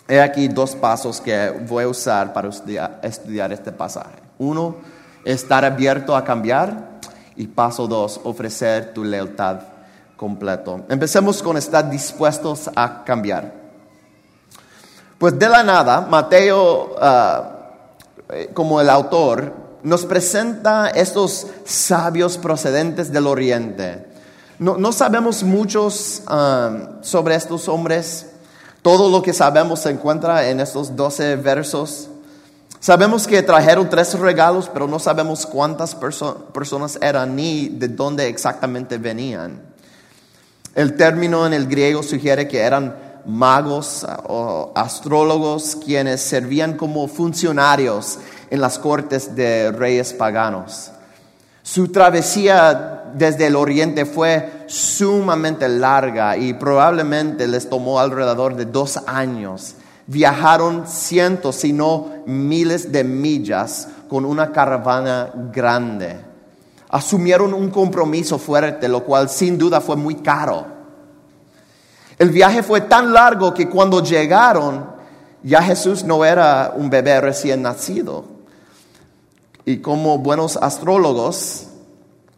He 0.07 0.21
aquí 0.21 0.47
dos 0.47 0.75
pasos 0.75 1.19
que 1.19 1.49
voy 1.67 1.83
a 1.83 1.87
usar 1.87 2.33
para 2.33 2.49
estudiar, 2.49 3.51
este 3.51 3.71
pasaje. 3.71 4.28
Uno, 4.39 4.77
estar 5.23 5.63
abierto 5.63 6.15
a 6.15 6.23
cambiar. 6.23 6.99
Y 7.35 7.47
paso 7.47 7.87
dos, 7.87 8.19
ofrecer 8.23 8.93
tu 8.93 9.03
lealtad 9.03 9.59
completo. 10.17 10.81
Empecemos 10.89 11.41
con 11.41 11.55
estar 11.55 11.89
dispuestos 11.89 12.69
a 12.75 13.03
cambiar. 13.05 13.53
Pues 15.17 15.37
de 15.39 15.47
la 15.47 15.63
nada, 15.63 16.01
Mateo, 16.01 16.95
ah, 16.99 17.51
eh, 18.29 18.49
como 18.53 18.81
el 18.81 18.89
autor, 18.89 19.53
nos 19.83 20.05
presenta 20.05 20.89
estos 20.89 21.47
sabios 21.65 22.37
procedentes 22.37 23.11
del 23.11 23.27
oriente. 23.27 24.07
No, 24.59 24.91
sabemos 24.91 25.43
muchos 25.43 26.23
ah, 26.27 26.99
sobre 27.01 27.35
estos 27.35 27.69
hombres. 27.69 28.27
Todo 28.81 29.09
lo 29.09 29.21
que 29.21 29.33
sabemos 29.33 29.79
se 29.79 29.89
encuentra 29.89 30.49
en 30.49 30.59
estos 30.59 30.97
12 30.97 31.37
versos. 31.37 32.09
Sabemos 32.81 33.27
que 33.27 33.43
trajeron 33.43 33.89
tres 33.89 34.17
regalos, 34.17 34.69
pero 34.71 34.87
no 34.87 34.99
sabemos 34.99 35.45
cuántas 35.45 35.95
personas 35.95 36.97
eran 37.01 37.35
ni 37.35 37.67
de 37.67 37.89
dónde 37.89 38.27
exactamente 38.27 38.97
venían. 38.97 39.61
El 40.75 40.95
término 40.95 41.45
en 41.45 41.53
el 41.53 41.67
griego 41.67 42.01
sugiere 42.01 42.47
que 42.47 42.59
eran 42.59 42.95
magos 43.25 44.07
o 44.27 44.71
astrólogos 44.75 45.75
quienes 45.83 46.21
servían 46.21 46.77
como 46.77 47.07
funcionarios 47.09 48.19
en 48.49 48.61
las 48.61 48.79
cortes 48.79 49.35
de 49.35 49.73
reyes 49.73 50.13
paganos. 50.13 50.91
Su 51.61 51.89
travesía 51.89 53.11
desde 53.13 53.47
el 53.47 53.55
oriente 53.55 54.05
fue 54.05 54.63
sumamente 54.67 55.67
larga 55.67 56.37
y 56.37 56.53
probablemente 56.53 57.45
les 57.47 57.69
tomó 57.69 57.99
alrededor 57.99 58.55
de 58.55 58.65
dos 58.65 58.97
años. 59.05 59.75
Viajaron 60.09 60.87
cientos, 60.87 61.55
si 61.55 61.71
no 61.71 62.23
miles 62.25 62.91
de 62.91 63.03
millas 63.03 63.87
con 64.09 64.25
una 64.25 64.51
caravana 64.51 65.31
grande 65.53 66.29
asumieron 66.89 67.53
un 67.53 67.69
compromiso 67.69 68.37
fuerte, 68.39 68.87
lo 68.87 69.03
cual 69.03 69.29
sin 69.29 69.57
duda 69.57 69.79
fue 69.79 69.95
muy 69.95 70.15
caro. 70.15 70.65
El 72.17 72.31
viaje 72.31 72.63
fue 72.63 72.81
tan 72.81 73.13
largo 73.13 73.53
que 73.53 73.69
cuando 73.69 74.03
llegaron, 74.03 74.87
ya 75.43 75.61
Jesús 75.61 76.03
no 76.03 76.25
era 76.25 76.73
un 76.75 76.89
bebé 76.89 77.21
recién 77.21 77.61
nacido. 77.61 78.25
Y 79.63 79.77
como 79.77 80.17
buenos 80.17 80.57
astrólogos, 80.57 81.67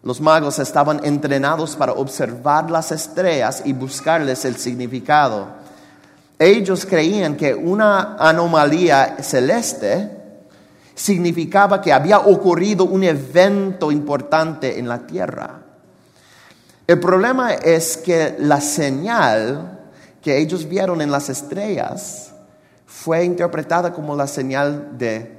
los 0.04 0.20
magos 0.20 0.60
estaban 0.60 1.00
entrenados 1.04 1.76
para 1.76 1.94
observar 1.94 2.70
las 2.70 2.92
estrellas 2.92 3.64
y 3.66 3.74
buscarles 3.74 4.44
el 4.46 4.58
significado. 4.58 5.61
Ellos 6.44 6.88
creían 6.88 7.38
que 7.38 7.54
una 7.54 8.16
anomalía 8.16 9.18
celeste 9.22 10.10
significaba 10.96 11.80
que 11.80 11.94
había 11.94 12.18
ocurrido 12.18 12.86
un 12.86 13.04
evento 13.04 13.92
importante 13.92 14.80
en 14.80 14.88
la 14.88 15.06
tierra. 15.06 15.62
El 16.88 17.00
problema 17.00 17.54
es 17.54 17.96
que 17.96 18.38
la 18.40 18.60
señal 18.60 19.92
que 20.20 20.40
ellos 20.40 20.68
vieron 20.68 21.00
en 21.02 21.12
las 21.12 21.30
estrellas 21.30 22.34
fue 22.88 23.24
interpretada 23.24 23.94
como 23.94 24.16
la 24.16 24.26
señal 24.26 24.98
de 24.98 25.38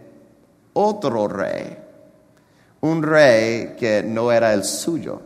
otro 0.73 1.26
rey, 1.26 1.78
un 2.80 3.02
rey 3.02 3.75
que 3.76 4.04
no 4.04 4.30
era 4.30 4.54
el 4.54 4.62
suyo. 4.62 5.21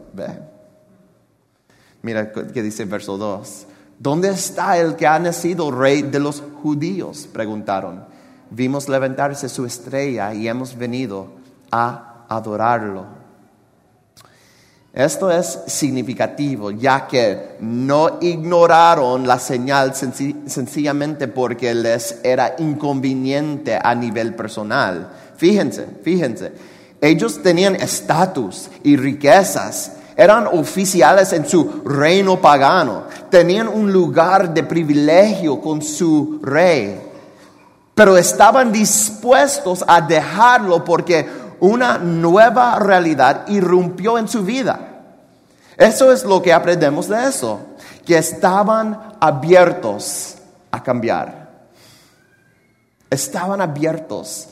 Mira 2.01 2.33
qué 2.33 2.63
dice 2.63 2.85
el 2.85 2.89
verso 2.89 3.19
2. 3.19 3.66
¿Dónde 3.99 4.29
está 4.31 4.79
el 4.79 4.97
que 4.97 5.07
ha 5.07 5.19
nacido 5.19 5.71
rey 5.71 6.03
de 6.03 6.21
los 6.21 6.43
judíos? 6.63 7.29
Preguntaron 7.33 8.17
vimos 8.51 8.89
levantarse 8.89 9.49
su 9.49 9.65
estrella 9.65 10.33
y 10.35 10.49
hemos 10.49 10.77
venido 10.77 11.29
a 11.71 12.25
adorarlo. 12.29 13.07
Esto 14.93 15.31
es 15.31 15.59
significativo, 15.67 16.71
ya 16.71 17.07
que 17.07 17.57
no 17.61 18.19
ignoraron 18.23 19.27
la 19.27 19.39
señal 19.39 19.95
sencillamente 19.95 21.29
porque 21.29 21.75
les 21.75 22.21
era 22.25 22.57
inconveniente 22.59 23.79
a 23.83 23.95
nivel 23.95 24.35
personal. 24.35 25.11
Fíjense, 25.37 25.87
fíjense, 26.03 26.53
ellos 27.03 27.43
tenían 27.43 27.77
estatus 27.77 28.71
y 28.85 28.97
riquezas, 28.97 29.93
eran 30.17 30.47
oficiales 30.47 31.33
en 31.33 31.47
su 31.47 31.83
reino 31.85 32.41
pagano, 32.41 33.05
tenían 33.31 33.69
un 33.69 33.93
lugar 33.93 34.53
de 34.53 34.63
privilegio 34.63 35.61
con 35.61 35.83
su 35.83 36.41
rey 36.43 37.07
pero 37.97 38.19
estaban 38.19 38.73
dispuestos 38.73 39.83
a 39.89 40.03
dejarlo 40.03 40.85
porque 40.85 41.27
una 41.61 41.97
nueva 41.97 42.79
realidad 42.79 43.49
irrumpió 43.49 44.19
en 44.19 44.29
su 44.29 44.45
vida. 44.45 44.79
Eso 45.79 46.13
es 46.13 46.23
lo 46.23 46.43
que 46.43 46.53
aprendemos 46.53 47.09
de 47.09 47.27
eso, 47.27 47.59
que 48.05 48.19
estaban 48.19 49.15
abiertos 49.19 50.37
a 50.71 50.83
cambiar. 50.83 51.49
Estaban 53.09 53.63
abiertos 53.63 54.49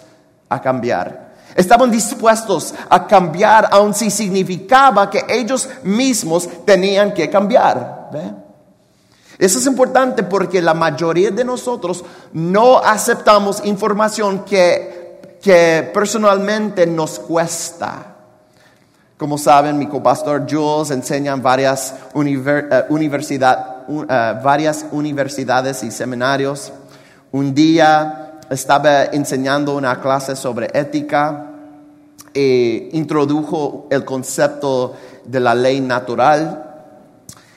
a 0.48 0.62
cambiar. 0.62 1.23
Estaban 1.54 1.90
dispuestos 1.90 2.74
a 2.88 3.06
cambiar, 3.06 3.68
aun 3.70 3.94
si 3.94 4.10
significaba 4.10 5.08
que 5.08 5.24
ellos 5.28 5.68
mismos 5.84 6.48
tenían 6.64 7.14
que 7.14 7.30
cambiar. 7.30 8.10
¿Ve? 8.12 8.44
Eso 9.38 9.58
es 9.58 9.66
importante 9.66 10.22
porque 10.22 10.62
la 10.62 10.74
mayoría 10.74 11.30
de 11.30 11.44
nosotros 11.44 12.04
no 12.32 12.78
aceptamos 12.78 13.64
información 13.64 14.44
que, 14.44 15.38
que 15.42 15.90
personalmente 15.92 16.86
nos 16.86 17.18
cuesta. 17.18 18.14
Como 19.16 19.38
saben, 19.38 19.78
mi 19.78 19.86
copastor 19.86 20.44
Jules 20.48 20.90
enseña 20.90 21.32
en 21.32 21.42
varias, 21.42 21.94
eh, 22.14 22.40
eh, 24.08 24.34
varias 24.42 24.86
universidades 24.90 25.82
y 25.84 25.90
seminarios. 25.90 26.72
Un 27.30 27.54
día 27.54 28.23
estaba 28.50 29.04
enseñando 29.04 29.76
una 29.76 30.00
clase 30.00 30.36
sobre 30.36 30.70
ética 30.74 31.50
e 32.32 32.90
introdujo 32.92 33.86
el 33.90 34.04
concepto 34.04 34.94
de 35.24 35.40
la 35.40 35.54
ley 35.54 35.80
natural 35.80 36.64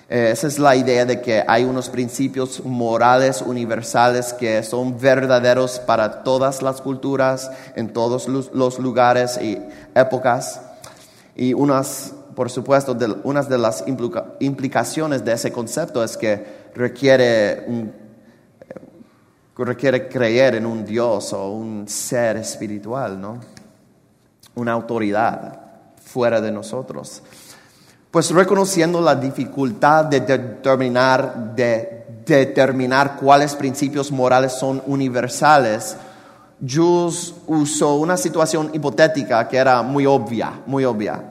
eh, 0.09 0.29
esa 0.31 0.47
es 0.47 0.57
la 0.57 0.73
idea 0.73 1.05
de 1.05 1.19
que 1.21 1.43
hay 1.45 1.65
unos 1.65 1.89
principios 1.89 2.63
morales 2.63 3.41
universales 3.41 4.31
que 4.31 4.63
son 4.63 4.97
verdaderos 4.97 5.79
para 5.79 6.23
todas 6.23 6.61
las 6.61 6.79
culturas, 6.79 7.51
en 7.75 7.91
todos 7.91 8.27
los 8.29 8.79
lugares 8.79 9.37
y 9.41 9.59
épocas. 9.93 10.61
Y 11.35 11.53
unas, 11.53 12.13
por 12.35 12.49
supuesto, 12.49 12.93
de, 12.93 13.17
unas 13.23 13.49
de 13.49 13.57
las 13.57 13.83
implicaciones 14.39 15.25
de 15.25 15.33
ese 15.33 15.51
concepto 15.51 16.01
es 16.01 16.15
que 16.15 16.67
requiere 16.73 17.65
requiere 19.65 20.07
creer 20.07 20.55
en 20.55 20.65
un 20.65 20.85
Dios 20.85 21.33
o 21.33 21.49
un 21.49 21.87
ser 21.87 22.37
espiritual, 22.37 23.19
¿no? 23.19 23.39
Una 24.55 24.73
autoridad 24.73 25.59
fuera 26.03 26.39
de 26.39 26.51
nosotros. 26.51 27.23
Pues 28.11 28.31
reconociendo 28.31 29.01
la 29.01 29.15
dificultad 29.15 30.05
de 30.05 30.21
determinar, 30.21 31.55
de 31.55 32.05
determinar 32.25 33.17
cuáles 33.17 33.55
principios 33.55 34.11
morales 34.11 34.53
son 34.53 34.81
universales, 34.85 35.97
Jules 36.65 37.33
usó 37.45 37.95
una 37.95 38.17
situación 38.17 38.71
hipotética 38.73 39.47
que 39.47 39.57
era 39.57 39.81
muy 39.81 40.05
obvia, 40.05 40.61
muy 40.65 40.85
obvia. 40.85 41.21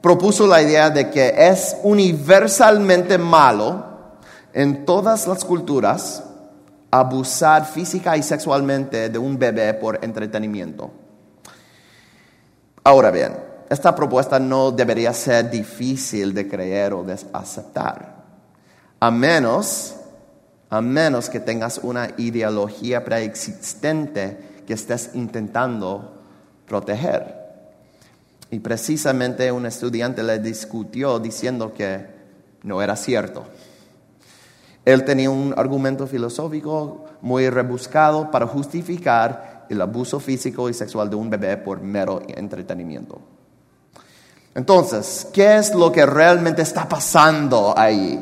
Propuso 0.00 0.46
la 0.46 0.62
idea 0.62 0.88
de 0.88 1.10
que 1.10 1.34
es 1.36 1.76
universalmente 1.82 3.18
malo 3.18 3.84
en 4.52 4.86
todas 4.86 5.26
las 5.26 5.44
culturas 5.44 6.24
abusar 6.90 7.64
física 7.66 8.16
y 8.16 8.22
sexualmente 8.22 9.08
de 9.08 9.18
un 9.18 9.38
bebé 9.38 9.74
por 9.74 10.04
entretenimiento. 10.04 10.90
Ahora 12.82 13.10
bien, 13.10 13.36
esta 13.68 13.94
propuesta 13.94 14.40
no 14.40 14.72
debería 14.72 15.12
ser 15.12 15.50
difícil 15.50 16.34
de 16.34 16.48
creer 16.48 16.92
o 16.92 17.04
de 17.04 17.16
aceptar, 17.32 18.24
a 18.98 19.10
menos, 19.10 19.94
a 20.68 20.80
menos 20.80 21.30
que 21.30 21.40
tengas 21.40 21.78
una 21.78 22.10
ideología 22.16 23.04
preexistente 23.04 24.62
que 24.66 24.74
estés 24.74 25.10
intentando 25.14 26.22
proteger. 26.66 27.38
Y 28.50 28.58
precisamente 28.58 29.52
un 29.52 29.66
estudiante 29.66 30.22
le 30.22 30.40
discutió 30.40 31.20
diciendo 31.20 31.72
que 31.72 32.06
no 32.64 32.82
era 32.82 32.96
cierto. 32.96 33.44
Él 34.84 35.04
tenía 35.04 35.30
un 35.30 35.54
argumento 35.56 36.06
filosófico 36.06 37.04
muy 37.20 37.48
rebuscado 37.50 38.30
para 38.30 38.46
justificar 38.46 39.66
el 39.68 39.80
abuso 39.80 40.18
físico 40.18 40.68
y 40.68 40.74
sexual 40.74 41.10
de 41.10 41.16
un 41.16 41.30
bebé 41.30 41.56
por 41.56 41.80
mero 41.80 42.22
entretenimiento. 42.26 43.20
Entonces, 44.54 45.28
¿qué 45.32 45.58
es 45.58 45.74
lo 45.74 45.92
que 45.92 46.04
realmente 46.04 46.62
está 46.62 46.88
pasando 46.88 47.72
ahí? 47.76 48.18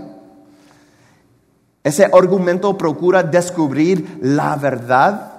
Ese 1.82 2.04
argumento 2.04 2.76
procura 2.76 3.22
descubrir 3.22 4.18
la 4.20 4.56
verdad 4.56 5.32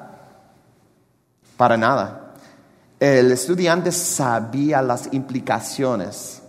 para 1.57 1.77
nada. 1.77 2.33
El 2.99 3.31
estudiante 3.31 3.91
sabía 3.91 4.81
las 4.81 5.09
implicaciones 5.13 6.41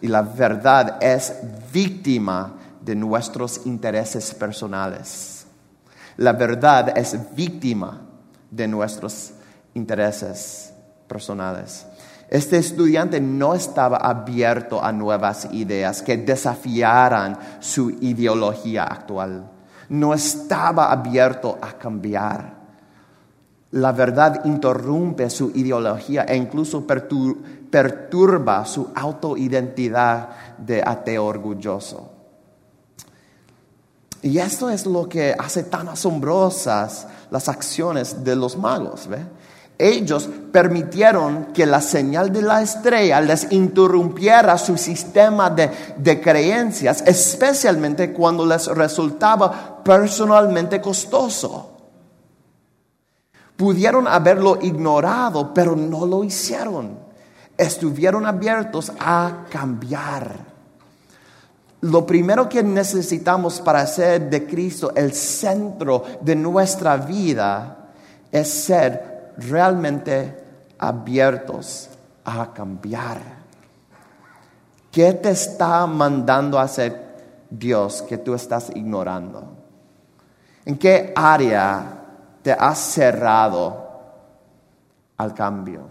y 0.00 0.08
la 0.08 0.22
verdad 0.22 0.96
es 1.00 1.34
víctima 1.72 2.54
de 2.90 2.96
nuestros 2.96 3.66
intereses 3.66 4.34
personales. 4.34 5.46
La 6.16 6.32
verdad 6.32 6.98
es 6.98 7.16
víctima 7.36 8.00
de 8.50 8.66
nuestros 8.66 9.30
intereses 9.74 10.72
personales. 11.06 11.86
Este 12.28 12.56
estudiante 12.56 13.20
no 13.20 13.54
estaba 13.54 13.98
abierto 13.98 14.82
a 14.82 14.90
nuevas 14.90 15.46
ideas 15.52 16.02
que 16.02 16.16
desafiaran 16.16 17.38
su 17.60 17.90
ideología 17.90 18.82
actual. 18.82 19.48
No 19.88 20.12
estaba 20.12 20.90
abierto 20.90 21.58
a 21.62 21.74
cambiar. 21.74 22.56
La 23.70 23.92
verdad 23.92 24.44
interrumpe 24.46 25.30
su 25.30 25.52
ideología 25.54 26.24
e 26.24 26.34
incluso 26.34 26.84
perturba 26.84 28.64
su 28.64 28.90
autoidentidad 28.96 30.30
de 30.58 30.82
ateo 30.84 31.26
orgulloso. 31.26 32.19
Y 34.22 34.38
esto 34.38 34.68
es 34.68 34.84
lo 34.86 35.08
que 35.08 35.34
hace 35.38 35.64
tan 35.64 35.88
asombrosas 35.88 37.06
las 37.30 37.48
acciones 37.48 38.22
de 38.22 38.36
los 38.36 38.56
magos. 38.56 39.08
Ellos 39.78 40.28
permitieron 40.52 41.54
que 41.54 41.64
la 41.64 41.80
señal 41.80 42.30
de 42.30 42.42
la 42.42 42.60
estrella 42.60 43.18
les 43.22 43.50
interrumpiera 43.50 44.58
su 44.58 44.76
sistema 44.76 45.48
de, 45.48 45.70
de 45.96 46.20
creencias, 46.20 47.02
especialmente 47.06 48.12
cuando 48.12 48.44
les 48.44 48.66
resultaba 48.66 49.82
personalmente 49.82 50.82
costoso. 50.82 51.70
Pudieron 53.56 54.06
haberlo 54.06 54.58
ignorado, 54.60 55.54
pero 55.54 55.74
no 55.74 56.04
lo 56.04 56.24
hicieron. 56.24 56.98
Estuvieron 57.56 58.26
abiertos 58.26 58.92
a 58.98 59.44
cambiar. 59.50 60.49
Lo 61.82 62.04
primero 62.04 62.48
que 62.48 62.62
necesitamos 62.62 63.60
para 63.60 63.86
ser 63.86 64.28
de 64.28 64.46
Cristo 64.46 64.92
el 64.94 65.14
centro 65.14 66.04
de 66.20 66.36
nuestra 66.36 66.96
vida 66.98 67.88
es 68.30 68.48
ser 68.48 69.32
realmente 69.38 70.44
abiertos 70.78 71.88
a 72.24 72.52
cambiar. 72.52 73.18
¿Qué 74.90 75.12
te 75.14 75.30
está 75.30 75.86
mandando 75.86 76.58
a 76.58 76.62
hacer 76.62 77.10
Dios 77.48 78.02
que 78.02 78.18
tú 78.18 78.34
estás 78.34 78.70
ignorando? 78.74 79.56
¿En 80.66 80.76
qué 80.76 81.12
área 81.16 82.04
te 82.42 82.52
has 82.52 82.78
cerrado 82.78 83.88
al 85.16 85.32
cambio? 85.32 85.82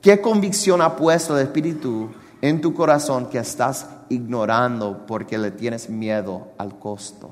¿Qué 0.00 0.20
convicción 0.20 0.82
ha 0.82 0.96
puesto 0.96 1.38
el 1.38 1.44
Espíritu 1.46 2.10
en 2.42 2.60
tu 2.60 2.74
corazón 2.74 3.26
que 3.30 3.38
estás 3.38 3.86
ignorando 4.10 5.06
porque 5.06 5.38
le 5.38 5.52
tienes 5.52 5.88
miedo 5.88 6.48
al 6.58 6.78
costo? 6.78 7.30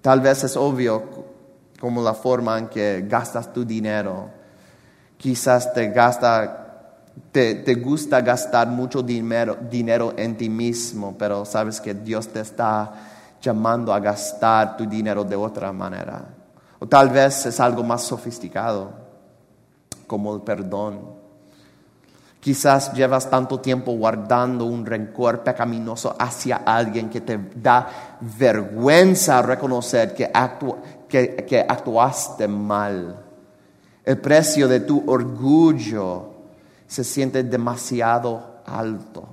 Tal 0.00 0.20
vez 0.20 0.42
es 0.42 0.56
obvio 0.56 1.04
como 1.78 2.02
la 2.02 2.14
forma 2.14 2.58
en 2.58 2.68
que 2.68 3.04
gastas 3.06 3.52
tu 3.52 3.64
dinero. 3.64 4.30
Quizás 5.16 5.72
te 5.72 5.90
gasta 5.90 6.66
gusta 7.82 8.20
gastar 8.20 8.68
mucho 8.68 9.02
dinero, 9.02 9.56
dinero 9.70 10.14
en 10.16 10.36
ti 10.36 10.48
mismo, 10.48 11.16
pero 11.18 11.44
sabes 11.44 11.80
que 11.80 11.94
Dios 11.94 12.28
te 12.28 12.40
está 12.40 12.92
llamando 13.40 13.92
a 13.92 14.00
gastar 14.00 14.76
tu 14.76 14.86
dinero 14.86 15.24
de 15.24 15.36
otra 15.36 15.72
manera. 15.72 16.24
O 16.78 16.86
tal 16.86 17.10
vez 17.10 17.46
es 17.46 17.60
algo 17.60 17.82
más 17.82 18.02
sofisticado, 18.02 18.90
como 20.06 20.34
el 20.34 20.42
perdón. 20.42 21.25
Quizás 22.46 22.92
llevas 22.92 23.28
tanto 23.28 23.58
tiempo 23.58 23.90
guardando 23.90 24.66
un 24.66 24.86
rencor 24.86 25.42
pecaminoso 25.42 26.14
hacia 26.16 26.58
alguien 26.58 27.10
que 27.10 27.20
te 27.20 27.36
da 27.56 27.88
vergüenza 28.20 29.42
reconocer 29.42 30.14
que, 30.14 30.30
actuaste 31.68 32.46
mal. 32.46 33.20
El 34.04 34.18
precio 34.18 34.68
de 34.68 34.78
tu 34.78 35.02
orgullo 35.10 36.34
se 36.86 37.02
siente 37.02 37.42
demasiado 37.42 38.60
alto. 38.64 39.26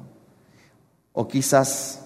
O 1.12 1.28
quizás 1.28 2.06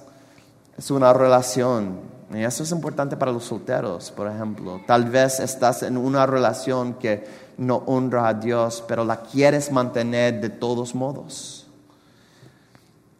es 0.78 0.92
una 0.92 1.14
relación. 1.14 2.02
Y 2.34 2.44
eso 2.44 2.64
es 2.64 2.72
importante 2.74 3.16
para 3.16 3.32
los 3.32 3.46
solteros, 3.46 4.12
por 4.12 4.28
ejemplo. 4.28 4.82
Tal 4.86 5.06
vez 5.06 5.40
estás 5.40 5.84
en 5.84 5.96
una 5.96 6.26
relación 6.26 6.96
que 6.96 7.47
no 7.58 7.78
honra 7.88 8.28
a 8.28 8.34
Dios, 8.34 8.84
pero 8.88 9.04
la 9.04 9.22
quieres 9.22 9.72
mantener 9.72 10.40
de 10.42 10.50
todos 10.50 10.94
modos. 10.96 11.68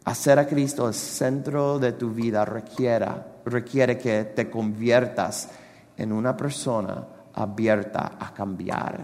Hacer 0.04 0.38
a 0.38 0.46
Cristo 0.46 0.88
el 0.88 0.94
centro 0.94 1.78
de 1.78 1.92
tu 1.92 2.10
vida 2.10 2.44
requiere, 2.44 3.08
requiere 3.44 3.98
que 3.98 4.24
te 4.24 4.48
conviertas 4.48 5.50
en 5.96 6.12
una 6.12 6.36
persona 6.36 7.04
abierta 7.34 8.16
a 8.18 8.32
cambiar, 8.32 9.00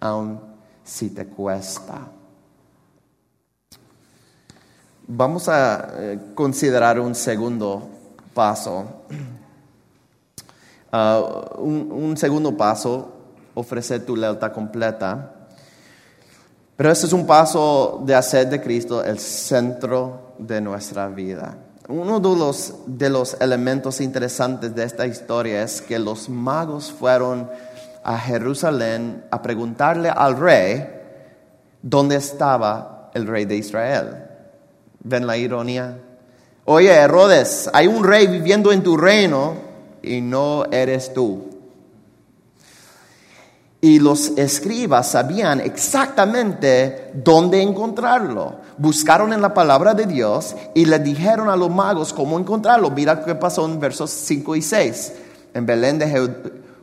aun 0.00 0.40
si 0.84 1.10
te 1.10 1.26
cuesta. 1.26 2.08
Vamos 5.12 5.48
a 5.48 5.90
eh, 5.96 6.18
considerar 6.34 7.00
un 7.00 7.14
segundo 7.14 7.88
paso. 8.34 9.02
Ah, 10.92 11.22
un, 11.58 12.16
segundo 12.16 12.56
paso, 12.56 13.19
ofrecer 13.54 14.04
tu 14.04 14.16
lealtad 14.16 14.52
completa. 14.52 15.32
Pero 16.76 16.90
este 16.90 17.06
es 17.06 17.12
un 17.12 17.26
paso 17.26 18.00
de 18.04 18.14
hacer 18.14 18.48
de 18.48 18.60
Cristo 18.60 19.04
el 19.04 19.18
centro 19.18 20.32
de 20.38 20.60
nuestra 20.60 21.08
vida. 21.08 21.56
Uno 21.88 22.20
de 22.20 22.36
los, 22.36 22.74
de 22.86 23.10
los 23.10 23.36
elementos 23.40 24.00
interesantes 24.00 24.74
de 24.74 24.84
esta 24.84 25.06
historia 25.06 25.62
es 25.62 25.82
que 25.82 25.98
los 25.98 26.28
magos 26.28 26.90
fueron 26.92 27.50
a 28.02 28.18
Jerusalén 28.18 29.24
a 29.30 29.42
preguntarle 29.42 30.08
al 30.08 30.38
rey 30.38 30.88
dónde 31.82 32.16
estaba 32.16 33.10
el 33.12 33.26
rey 33.26 33.44
de 33.44 33.56
Israel. 33.56 34.24
¿Ven 35.02 35.26
la 35.26 35.36
ironía? 35.36 35.98
Oye, 36.64 36.92
Herodes, 36.92 37.68
hay 37.72 37.88
un 37.88 38.04
rey 38.04 38.26
viviendo 38.26 38.70
en 38.70 38.82
tu 38.82 38.96
reino 38.96 39.54
y 40.02 40.20
no 40.20 40.64
eres 40.70 41.12
tú. 41.12 41.49
Y 43.82 43.98
los 43.98 44.36
escribas 44.36 45.10
sabían 45.10 45.60
exactamente 45.60 47.12
dónde 47.14 47.62
encontrarlo. 47.62 48.56
Buscaron 48.76 49.32
en 49.32 49.40
la 49.40 49.54
palabra 49.54 49.94
de 49.94 50.04
Dios 50.04 50.54
y 50.74 50.84
le 50.84 50.98
dijeron 50.98 51.48
a 51.48 51.56
los 51.56 51.70
magos 51.70 52.12
cómo 52.12 52.38
encontrarlo. 52.38 52.90
Mira 52.90 53.24
qué 53.24 53.34
pasó 53.34 53.64
en 53.64 53.80
versos 53.80 54.10
5 54.10 54.56
y 54.56 54.62
6. 54.62 55.12
En 55.54 55.64
Belén 55.64 55.98
de 55.98 56.30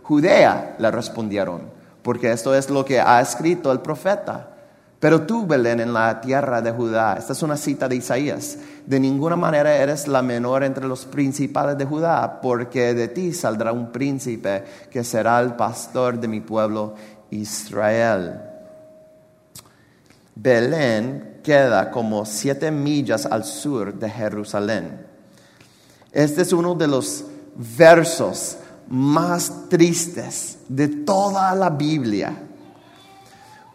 Judea 0.02 0.76
le 0.80 0.90
respondieron, 0.90 1.62
porque 2.02 2.32
esto 2.32 2.56
es 2.56 2.70
lo 2.70 2.84
que 2.84 3.00
ha 3.00 3.22
escrito 3.22 3.72
el 3.72 3.82
profeta. 3.82 4.57
Pero 5.00 5.28
tú, 5.28 5.46
Belén, 5.46 5.80
en 5.80 5.94
la 5.94 6.20
tierra 6.20 6.62
de 6.62 6.72
Judá, 6.72 7.18
esta 7.20 7.34
es 7.34 7.44
una 7.44 7.56
cita 7.56 7.88
de 7.88 7.98
Isaías, 7.98 8.58
de 8.86 9.00
ninguna 9.00 9.36
manera 9.36 9.76
eres 9.76 10.08
la 10.08 10.24
menor 10.24 10.64
entre 10.64 10.88
los 10.88 11.06
principales 11.06 11.78
de 11.78 11.86
Judá, 11.86 12.42
porque 12.42 12.96
de 12.96 13.08
ti 13.08 13.32
saldrá 13.32 13.72
un 13.72 13.92
príncipe 13.92 14.64
que 14.90 15.04
será 15.04 15.40
el 15.40 15.54
pastor 15.54 16.20
de 16.20 16.28
mi 16.28 16.42
pueblo 16.42 16.96
Israel. 17.30 18.42
Belén 20.34 21.42
queda 21.44 21.92
como 21.92 22.26
siete 22.26 22.72
millas 22.72 23.26
al 23.26 23.44
sur 23.44 23.94
de 23.94 24.10
Jerusalén. 24.10 25.06
Este 26.12 26.42
es 26.42 26.54
uno 26.54 26.74
de 26.74 26.88
los 26.88 27.24
versos 27.78 28.58
más 28.90 29.70
tristes 29.70 30.60
de 30.68 30.88
toda 30.88 31.54
la 31.54 31.70
Biblia. 31.70 32.34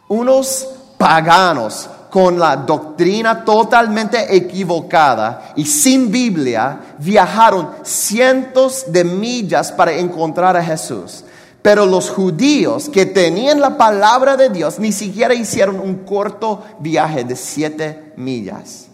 Unos 0.08 0.68
paganos 1.02 1.90
con 2.10 2.38
la 2.38 2.54
doctrina 2.54 3.44
totalmente 3.44 4.36
equivocada 4.36 5.52
y 5.56 5.66
sin 5.66 6.12
Biblia 6.12 6.78
viajaron 6.98 7.70
cientos 7.82 8.84
de 8.86 9.02
millas 9.02 9.72
para 9.72 9.94
encontrar 9.94 10.56
a 10.56 10.62
Jesús. 10.62 11.24
Pero 11.60 11.86
los 11.86 12.08
judíos 12.08 12.88
que 12.88 13.04
tenían 13.04 13.60
la 13.60 13.76
palabra 13.76 14.36
de 14.36 14.48
Dios 14.48 14.78
ni 14.78 14.92
siquiera 14.92 15.34
hicieron 15.34 15.80
un 15.80 16.04
corto 16.04 16.62
viaje 16.78 17.24
de 17.24 17.34
siete 17.34 18.12
millas. 18.16 18.86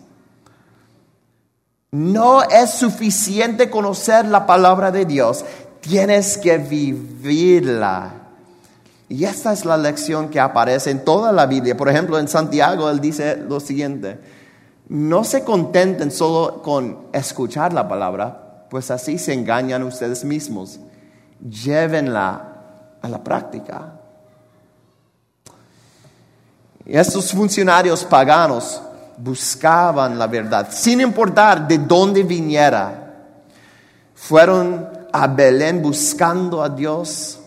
No 1.91 2.43
es 2.43 2.71
suficiente 2.71 3.69
conocer 3.69 4.25
la 4.25 4.47
palabra 4.47 4.91
de 4.91 5.05
Dios, 5.05 5.45
tienes 5.83 6.39
que 6.39 6.57
vivirla. 6.57 8.28
Y 9.09 9.25
esta 9.25 9.53
es 9.53 9.65
la 9.65 9.77
lección 9.77 10.29
que 10.29 10.39
aparece 10.39 10.91
en 10.91 11.05
toda 11.05 11.33
la 11.33 11.47
Biblia. 11.47 11.77
Por 11.77 11.89
ejemplo, 11.89 12.19
en 12.19 12.29
Santiago 12.29 12.91
él 12.91 13.01
dice 13.01 13.37
lo 13.37 13.59
siguiente, 13.59 14.19
no 14.89 15.25
se 15.25 15.45
contenten 15.45 16.11
solo 16.11 16.63
con 16.63 17.09
escuchar 17.13 17.73
la 17.73 17.89
palabra, 17.89 18.67
pues 18.71 18.91
así 18.91 19.19
se 19.19 19.33
engañan 19.33 19.83
ustedes 19.83 20.25
mismos. 20.25 20.81
Llévenla 21.41 22.49
a 23.01 23.09
la 23.09 23.23
práctica. 23.23 23.95
Estos 26.85 27.33
funcionarios 27.33 28.05
paganos 28.05 28.81
buscaban 29.19 30.19
la 30.19 30.27
verdad, 30.27 30.69
sin 30.71 31.01
importar 31.01 31.67
de 31.69 31.79
dónde 31.79 32.23
viniera. 32.23 33.15
Fueron 34.15 34.89
a 35.13 35.27
Belén 35.27 35.83
buscando 35.83 36.63
a 36.63 36.69
Dios. 36.69 37.38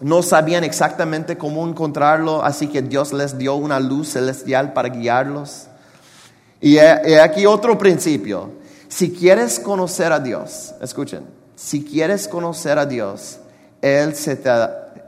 No 0.00 0.22
sabían 0.22 0.64
exactamente 0.64 1.38
cómo 1.38 1.66
encontrarlo, 1.66 2.42
así 2.42 2.68
que 2.68 2.82
Dios 2.82 3.12
les 3.12 3.38
dio 3.38 3.54
una 3.54 3.80
luz 3.80 4.10
celestial 4.10 4.72
para 4.72 4.88
guiarlos. 4.88 5.68
Y 6.60 6.78
aquí 6.78 7.46
otro 7.46 7.78
principio. 7.78 8.50
Si 8.88 9.12
quieres 9.12 9.58
conocer 9.60 10.12
a 10.12 10.20
Dios, 10.20 10.74
escuchen, 10.80 11.26
si 11.56 11.84
quieres 11.84 12.28
conocer 12.28 12.78
a 12.78 12.86
Dios, 12.86 13.38
Él 13.82 14.14
se 14.14 14.36
te, 14.36 14.50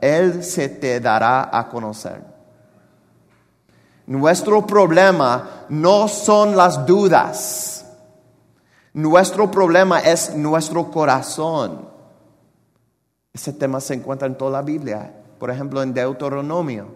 Él 0.01 0.43
se 0.43 0.69
te 0.69 0.99
dará 0.99 1.49
a 1.51 1.67
conocer. 1.69 2.21
Nuestro 4.07 4.65
problema 4.65 5.65
no 5.69 6.07
son 6.07 6.55
las 6.55 6.85
dudas. 6.85 7.85
Nuestro 8.93 9.51
problema 9.51 9.99
es 9.99 10.33
nuestro 10.33 10.89
corazón. 10.89 11.86
Ese 13.37 13.53
tema 13.53 13.79
se 13.79 13.93
encuentra 13.93 14.27
en 14.27 14.35
toda 14.35 14.49
la 14.49 14.61
Biblia, 14.63 15.13
por 15.37 15.51
ejemplo 15.51 15.83
en 15.83 15.93
Deuteronomio. 15.93 16.87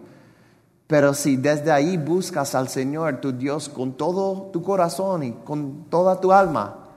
Pero 0.88 1.14
si 1.14 1.36
desde 1.36 1.70
ahí 1.70 1.96
buscas 1.96 2.56
al 2.56 2.68
Señor, 2.68 3.20
tu 3.20 3.30
Dios, 3.30 3.68
con 3.68 3.92
todo 3.92 4.50
tu 4.50 4.60
corazón 4.60 5.22
y 5.22 5.32
con 5.44 5.84
toda 5.88 6.20
tu 6.20 6.32
alma, 6.32 6.88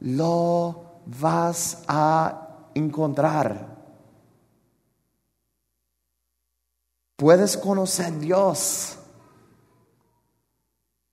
lo 0.00 1.02
vas 1.04 1.84
a 1.86 2.70
encontrar. 2.72 3.76
Puedes 7.16 7.58
conocer 7.58 8.06
a 8.06 8.10
Dios 8.12 8.96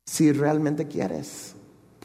si 0.06 0.32
realmente 0.32 0.88
quieres. 0.88 1.53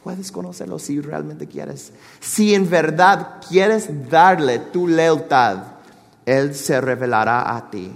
Puedes 0.03 0.31
conocerlo 0.33 0.79
si 0.79 1.01
realmente 1.01 1.47
quieres. 1.47 1.93
Si 2.21 2.55
en 2.55 2.69
verdad 2.69 3.41
quieres 3.49 3.89
darle 4.09 4.59
tu 4.59 4.87
lealtad, 4.87 5.59
Él 6.25 6.55
se 6.55 6.81
revelará 6.81 7.57
a 7.57 7.71
ti. 7.71 7.91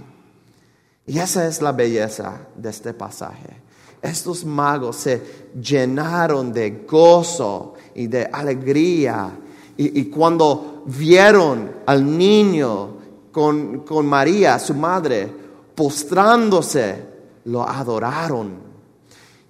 Y 1.05 1.19
esa 1.19 1.47
es 1.47 1.61
la 1.61 1.71
belleza 1.71 2.39
de 2.55 2.69
este 2.69 2.93
pasaje. 2.93 3.61
Estos 4.01 4.43
magos 4.45 4.97
se 4.97 5.49
llenaron 5.61 6.51
de 6.51 6.85
gozo 6.89 7.73
y 7.95 8.07
de 8.07 8.25
alegría. 8.25 9.31
Y, 9.75 10.05
cuando 10.05 10.83
vieron 10.85 11.71
al 11.85 12.17
niño 12.17 12.97
con, 13.31 13.79
con 13.79 14.05
María, 14.05 14.59
su 14.59 14.75
madre, 14.75 15.31
postrándose, 15.73 17.05
lo 17.45 17.67
adoraron. 17.67 18.62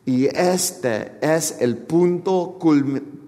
Y 0.06 0.26
este 0.26 1.18
es 1.22 1.56
el 1.60 1.78
punto 1.78 2.58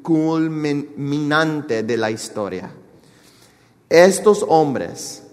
culminante 0.02 1.84
de 1.84 1.98
la 1.98 2.12
historia. 2.12 2.70
Estos 3.88 4.46
hombres 4.48 5.24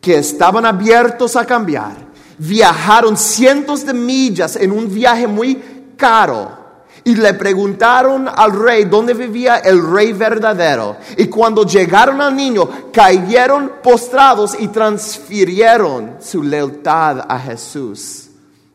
que 0.00 0.16
estaban 0.16 0.64
abiertos 0.64 1.36
a 1.36 1.44
cambiar, 1.44 2.08
viajaron 2.38 3.16
cientos 3.16 3.84
de 3.84 3.92
millas 3.92 4.56
en 4.56 4.72
un 4.72 4.92
viaje 4.92 5.26
muy 5.26 5.60
caro 5.96 6.56
y 7.04 7.14
le 7.16 7.34
preguntaron 7.34 8.28
al 8.28 8.52
rey 8.58 8.84
dónde 8.84 9.12
vivía 9.12 9.56
el 9.58 9.86
rey 9.92 10.14
verdadero. 10.14 10.96
Y 11.18 11.26
cuando 11.26 11.64
llegaron 11.64 12.22
al 12.22 12.34
niño, 12.34 12.90
cayeron 12.92 13.72
postrados 13.82 14.56
y 14.58 14.68
transfirieron 14.68 16.16
su 16.20 16.42
lealtad 16.42 17.26
a 17.28 17.38
Jesús 17.38 18.28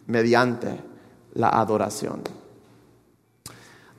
mediante 0.05 0.92
la 1.33 1.49
adoración. 1.49 2.21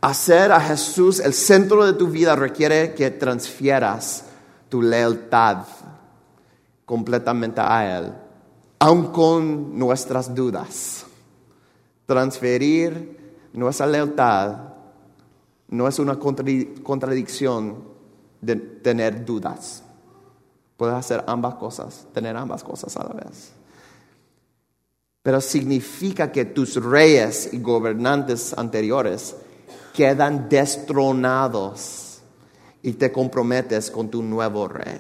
Hacer 0.00 0.52
a 0.52 0.60
Jesús 0.60 1.18
el 1.18 1.32
centro 1.32 1.84
de 1.86 1.94
tu 1.94 2.08
vida 2.08 2.36
requiere 2.36 2.94
que 2.94 3.10
transfieras 3.10 4.26
tu 4.68 4.82
lealtad 4.82 5.64
completamente 6.84 7.60
a 7.60 7.98
Él, 7.98 8.12
aun 8.78 9.12
con 9.12 9.78
nuestras 9.78 10.34
dudas. 10.34 11.06
Transferir 12.04 13.48
nuestra 13.54 13.86
lealtad 13.86 14.56
no 15.68 15.88
es 15.88 15.98
una 15.98 16.18
contradicción 16.18 17.82
de 18.42 18.56
tener 18.56 19.24
dudas. 19.24 19.82
Puedes 20.76 20.96
hacer 20.96 21.24
ambas 21.26 21.54
cosas, 21.54 22.06
tener 22.12 22.36
ambas 22.36 22.62
cosas 22.62 22.94
a 22.98 23.04
la 23.04 23.14
vez 23.14 23.53
pero 25.24 25.40
significa 25.40 26.30
que 26.30 26.44
tus 26.44 26.76
reyes 26.76 27.48
y 27.50 27.58
gobernantes 27.58 28.52
anteriores 28.58 29.34
quedan 29.94 30.50
destronados 30.50 32.18
y 32.82 32.92
te 32.92 33.10
comprometes 33.10 33.90
con 33.90 34.10
tu 34.10 34.22
nuevo 34.22 34.68
rey. 34.68 34.98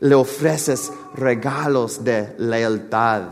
Le 0.00 0.14
ofreces 0.14 0.92
regalos 1.14 2.04
de 2.04 2.34
lealtad. 2.36 3.22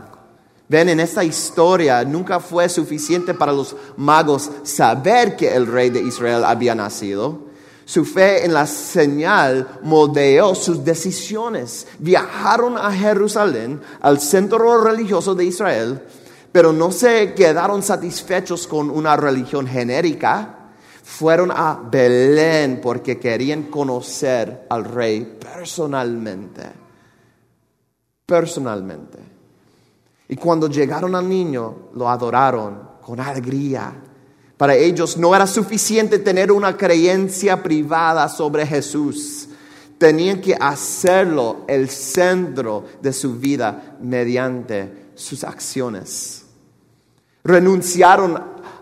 Ven, 0.69 0.89
en 0.89 0.99
esta 0.99 1.23
historia 1.23 2.03
nunca 2.03 2.39
fue 2.39 2.67
suficiente 2.67 3.35
para 3.35 3.53
los 3.53 3.75
magos 3.95 4.49
saber 4.63 5.35
que 5.35 5.53
el 5.53 5.67
rey 5.67 5.91
de 5.91 6.01
Israel 6.01 6.45
había 6.45 6.73
nacido. 6.73 7.46
Su 7.87 8.03
fe 8.03 8.43
en 8.43 8.53
la 8.53 8.67
señal 8.67 9.79
moldeó 9.81 10.53
sus 10.55 10.83
decisiones. 10.83 11.87
Viajaron 11.99 12.77
a 12.77 12.91
Jerusalén, 12.91 13.79
al 14.01 14.19
centro 14.19 14.83
religioso 14.83 15.33
de 15.33 15.45
Israel, 15.45 16.03
pero 16.51 16.73
no 16.73 16.91
se 16.91 17.33
quedaron 17.33 17.81
satisfechos 17.81 18.67
con 18.67 18.89
una 18.89 19.15
religión 19.15 19.65
genérica. 19.65 20.71
Fueron 21.01 21.49
a 21.49 21.79
Belén 21.89 22.81
porque 22.83 23.17
querían 23.17 23.63
conocer 23.63 24.67
al 24.69 24.83
rey 24.83 25.37
personalmente. 25.39 26.63
Personalmente. 28.25 29.17
Y 30.27 30.35
cuando 30.35 30.67
llegaron 30.67 31.15
al 31.15 31.29
niño, 31.29 31.91
lo 31.93 32.09
adoraron 32.09 32.97
con 33.01 33.21
alegría 33.21 33.93
para 34.57 34.75
ellos 34.75 35.17
no 35.17 35.35
era 35.35 35.45
suficiente 35.47 36.19
tener 36.19 36.51
una 36.51 36.75
creencia 36.75 37.61
privada 37.61 38.27
sobre 38.27 38.65
Jesús. 38.65 39.47
Tenían 39.97 40.41
que 40.41 40.55
hacerlo 40.59 41.61
el 41.67 41.89
centro 41.89 42.85
de 43.01 43.13
su 43.13 43.35
vida 43.35 43.97
mediante 44.01 45.09
sus 45.15 45.43
acciones. 45.43 46.45
Renunciaron 47.43 48.35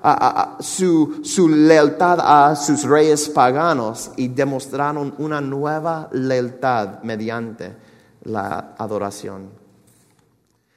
a- 0.04 0.58
su, 0.60 1.22
su 1.24 1.50
lealtad 1.50 2.20
a 2.22 2.56
sus 2.56 2.84
reyes 2.84 3.28
paganos 3.30 4.12
y 4.18 4.28
demostraron 4.28 5.14
una 5.18 5.42
nueva 5.42 6.10
lealtad 6.12 7.02
mediante 7.04 7.76
la 8.24 8.76
adoración. 8.78 9.50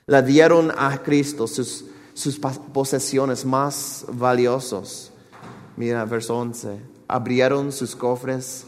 Le 0.06 0.22
dieron 0.22 0.72
a 0.76 0.96
Cristo 1.02 1.46
sus, 1.46 1.84
sus 2.18 2.40
posesiones 2.40 3.44
más 3.44 4.04
valiosos. 4.09 5.12
Mira, 5.76 6.04
verso 6.04 6.37
11. 6.37 6.81
Abrieron 7.07 7.70
sus 7.70 7.94
cofres 7.94 8.66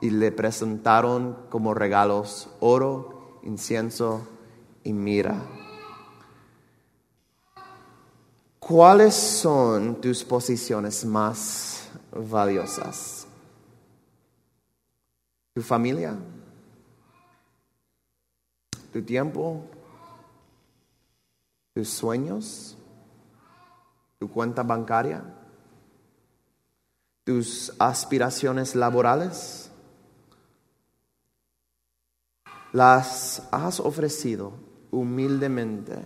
y 0.00 0.10
le 0.10 0.30
presentaron 0.30 1.36
como 1.50 1.74
regalos 1.74 2.48
oro, 2.60 3.40
incienso 3.42 4.28
y 4.84 4.92
mira. 4.92 5.42
¿Cuáles 8.60 9.16
son 9.16 10.00
tus 10.00 10.22
posiciones 10.22 11.04
más 11.04 11.88
valiosas? 12.12 13.26
¿Tu 15.52 15.62
familia? 15.62 16.16
¿Tu 18.92 19.02
tiempo? 19.02 19.64
¿Tus 21.74 21.88
sueños? 21.88 22.76
¿Tu 24.18 24.30
cuenta 24.30 24.62
bancaria? 24.62 25.22
¿Tus 27.24 27.72
aspiraciones 27.78 28.74
laborales? 28.74 29.70
Las 32.72 33.42
has 33.50 33.80
ofrecido 33.80 34.52
humildemente 34.90 35.96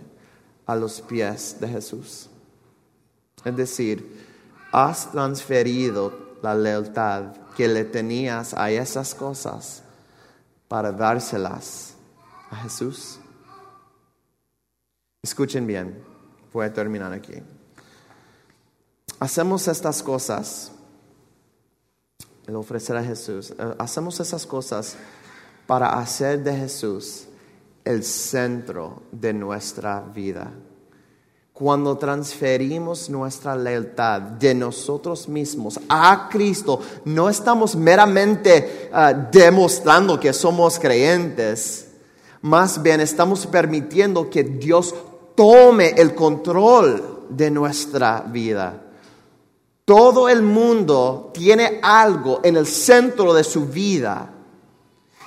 a 0.65 0.75
los 0.75 1.01
pies 1.01 1.57
de 1.59 1.67
Jesús. 1.67 2.29
Es 3.43 3.55
decir, 3.55 4.25
has 4.71 5.11
transferido 5.11 6.37
la 6.41 6.55
lealtad 6.55 7.35
que 7.55 7.67
le 7.67 7.85
tenías 7.85 8.53
a 8.53 8.71
esas 8.71 9.15
cosas 9.15 9.83
para 10.67 10.91
dárselas 10.91 11.95
a 12.49 12.55
Jesús. 12.57 13.19
Escuchen 15.21 15.67
bien, 15.67 16.01
voy 16.53 16.65
a 16.65 16.73
terminar 16.73 17.11
aquí. 17.11 17.41
Hacemos 19.19 19.67
estas 19.67 20.01
cosas, 20.01 20.71
el 22.47 22.55
ofrecer 22.55 22.95
a 22.95 23.03
Jesús, 23.03 23.51
eh, 23.51 23.75
hacemos 23.77 24.19
esas 24.21 24.45
cosas 24.45 24.95
para 25.67 25.99
hacer 25.99 26.41
de 26.41 26.55
Jesús 26.55 27.25
el 27.83 28.03
centro 28.05 29.03
de 29.11 29.33
nuestra 29.33 29.99
vida. 29.99 30.51
Cuando 31.51 31.97
transferimos 31.97 33.09
nuestra 33.09 33.57
lealtad 33.57 34.21
de 34.21 34.55
nosotros 34.55 35.27
mismos 35.27 35.77
a 35.89 36.29
Cristo, 36.31 36.79
no 37.03 37.27
estamos 37.27 37.75
meramente 37.75 38.89
ah, 38.93 39.11
demostrando 39.11 40.17
que 40.17 40.31
somos 40.31 40.79
creyentes, 40.79 41.89
más 42.41 42.81
bien 42.81 43.01
estamos 43.01 43.45
permitiendo 43.45 44.29
que 44.29 44.45
Dios 44.45 44.95
tome 45.35 45.89
el 45.89 46.15
control 46.15 47.25
de 47.29 47.51
nuestra 47.51 48.21
vida. 48.21 48.85
Todo 49.89 50.29
el 50.29 50.43
mundo 50.43 51.31
tiene 51.33 51.79
algo 51.81 52.41
en 52.43 52.57
el 52.57 52.67
centro 52.67 53.33
de 53.33 53.43
su 53.43 53.65
vida. 53.65 54.31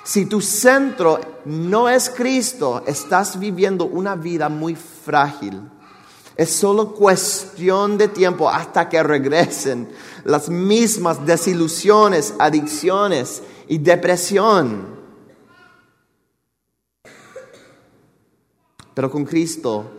Si 0.04 0.26
tu 0.26 0.40
centro 0.40 1.18
no 1.46 1.88
es 1.88 2.08
Cristo, 2.08 2.84
estás 2.86 3.40
viviendo 3.40 3.86
una 3.86 4.14
vida 4.14 4.48
muy 4.48 4.76
frágil. 4.76 5.68
Es 6.36 6.52
solo 6.52 6.94
cuestión 6.94 7.98
de 7.98 8.06
tiempo 8.06 8.48
hasta 8.48 8.88
que 8.88 9.02
regresen 9.02 9.88
las 10.22 10.48
mismas 10.48 11.26
desilusiones, 11.26 12.32
adicciones 12.38 13.42
y 13.66 13.78
depresión. 13.78 14.96
Pero 18.94 19.10
con 19.10 19.24
Cristo, 19.24 19.90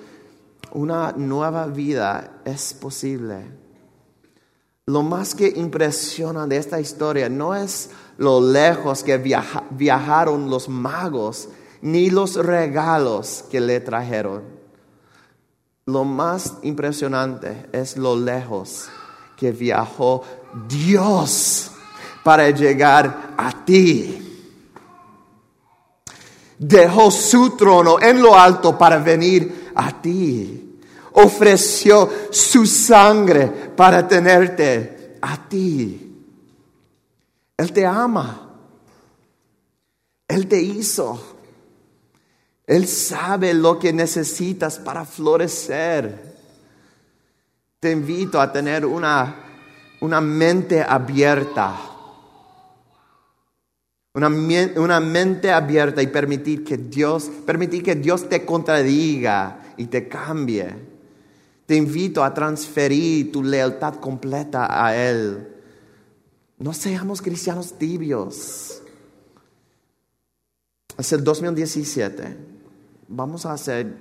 una 0.72 1.12
nueva 1.12 1.68
vida 1.68 2.40
es 2.46 2.74
posible. 2.74 3.63
Lo 4.86 5.02
más 5.02 5.34
que 5.34 5.48
impresiona 5.48 6.46
de 6.46 6.58
esta 6.58 6.80
historia 6.80 7.30
no 7.30 7.56
es 7.56 7.90
lo 8.18 8.42
lejos 8.42 9.04
que 9.04 9.18
viaja- 9.18 9.64
viajaron 9.70 10.50
los 10.50 10.68
magos, 10.68 11.48
ni 11.82 12.10
los 12.10 12.36
regalos 12.36 13.46
que 13.50 13.62
le 13.62 13.80
trajeron. 13.80 14.44
Lo 15.86 16.04
más 16.04 16.56
impresionante 16.64 17.68
es 17.72 17.98
lo 17.98 18.18
lejos 18.18 18.88
que 19.38 19.52
viajó 19.52 20.24
Dios 20.68 21.72
para 22.24 22.50
llegar 22.50 23.34
a 23.38 23.66
ti. 23.66 24.20
Dejó 26.58 27.10
su 27.12 27.52
trono 27.58 28.02
en 28.02 28.22
lo 28.22 28.38
alto 28.38 28.78
para 28.78 28.98
venir 28.98 29.72
a 29.76 30.02
ti. 30.02 30.73
Ofreció 31.14 32.10
su 32.32 32.66
sangre 32.66 33.48
para 33.48 34.08
tenerte 34.08 35.18
a 35.22 35.48
ti. 35.48 36.04
Él 37.58 37.72
te 37.72 37.86
ama. 37.86 38.50
Él 40.28 40.48
te 40.48 40.60
hizo. 40.62 41.38
Él 42.66 42.88
sabe 42.88 43.54
lo 43.54 43.78
que 43.78 43.94
necesitas 43.94 44.80
para 44.80 45.06
florecer. 45.06 46.34
Te 47.80 47.92
invito 47.92 48.40
a 48.40 48.52
tener 48.52 48.86
una, 48.86 49.36
una 50.02 50.22
mente 50.22 50.82
abierta. 50.82 51.76
Una, 54.16 54.28
una 54.78 55.00
mente 55.00 55.52
abierta 55.52 56.02
y 56.02 56.08
permitir 56.08 56.64
que 56.64 56.78
Dios, 56.78 57.30
permitir 57.46 57.84
que 57.84 57.96
Dios 57.96 58.30
te 58.30 58.46
contradiga 58.46 59.74
y 59.76 59.86
te 59.88 60.08
cambie. 60.08 60.93
Te 61.66 61.76
invito 61.76 62.24
a 62.24 62.34
transferir 62.34 63.32
tu 63.32 63.44
lealtad 63.44 63.96
completa 63.96 64.86
a 64.86 64.96
Él. 64.96 65.48
No 66.60 66.74
seamos 66.74 67.22
cristianos 67.22 67.78
tibios. 67.78 68.82
Es 70.98 71.14
el 71.14 71.24
2017. 71.24 72.38
Vamos 73.08 73.46
a 73.46 73.54
hacer 73.54 73.96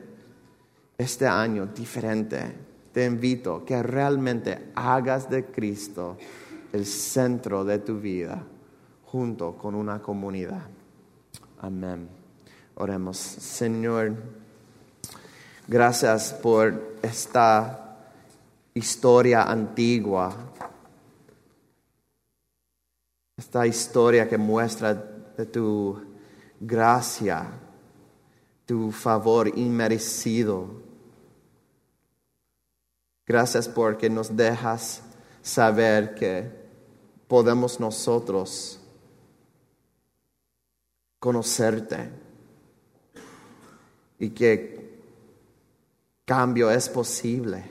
este 0.99 1.27
año 1.27 1.67
diferente. 1.67 2.55
Te 2.93 3.07
invito 3.07 3.65
que 3.65 3.83
realmente 3.83 4.71
hagas 4.75 5.31
de 5.31 5.47
Cristo 5.47 6.19
el 6.73 6.85
centro 6.85 7.65
de 7.65 7.79
tu 7.79 7.99
vida 8.01 8.45
junto 9.05 9.57
con 9.57 9.75
una 9.75 10.01
comunidad. 10.01 10.69
Amén. 11.59 12.09
Oremos. 12.75 13.17
Señor, 13.19 14.15
gracias 15.69 16.33
por 16.33 16.99
esta 17.03 17.99
historia 18.75 19.43
antigua 19.43 20.35
esta 23.43 23.67
historia 23.67 24.29
que 24.29 24.39
muestra 24.39 24.95
de 24.95 25.47
tu 25.47 26.01
gracia, 26.61 27.51
tu 28.65 28.93
favor 28.93 29.49
inmerecido. 29.59 30.81
Gracias 33.27 33.69
porque 33.69 34.09
nos 34.09 34.37
dejas 34.37 35.03
saber 35.43 36.15
que 36.15 36.49
podemos 37.27 37.81
nosotros 37.81 38.79
conocerte 41.19 42.11
y 44.21 44.31
que 44.31 44.82
cambio 46.25 46.71
es 46.71 46.89
posible, 46.89 47.71